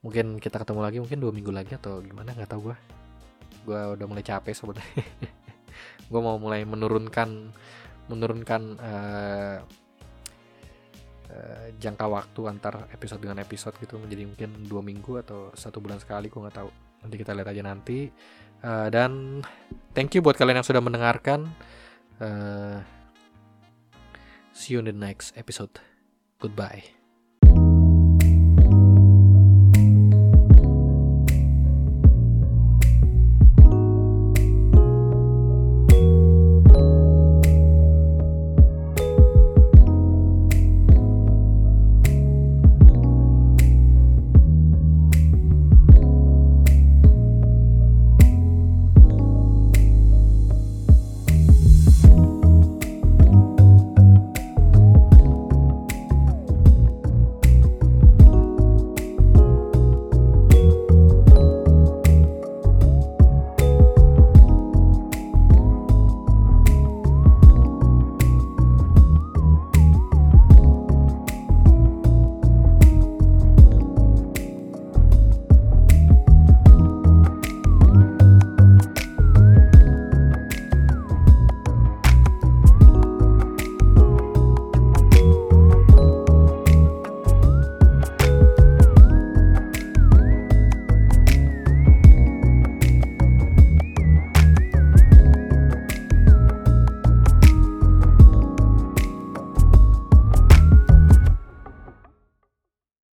[0.02, 2.76] mungkin kita ketemu lagi mungkin dua minggu lagi atau gimana nggak tahu gue
[3.68, 5.04] gue udah mulai capek sebenarnya.
[6.10, 7.52] Gue mau mulai menurunkan
[8.08, 9.60] menurunkan uh,
[11.28, 14.00] uh, jangka waktu antar episode dengan episode gitu.
[14.00, 16.70] Menjadi mungkin dua minggu atau satu bulan sekali gue nggak tahu.
[17.04, 18.08] Nanti kita lihat aja nanti.
[18.64, 19.44] Uh, dan
[19.92, 21.44] thank you buat kalian yang sudah mendengarkan.
[22.16, 22.80] Uh,
[24.56, 25.76] see you in the next episode.
[26.40, 26.97] Goodbye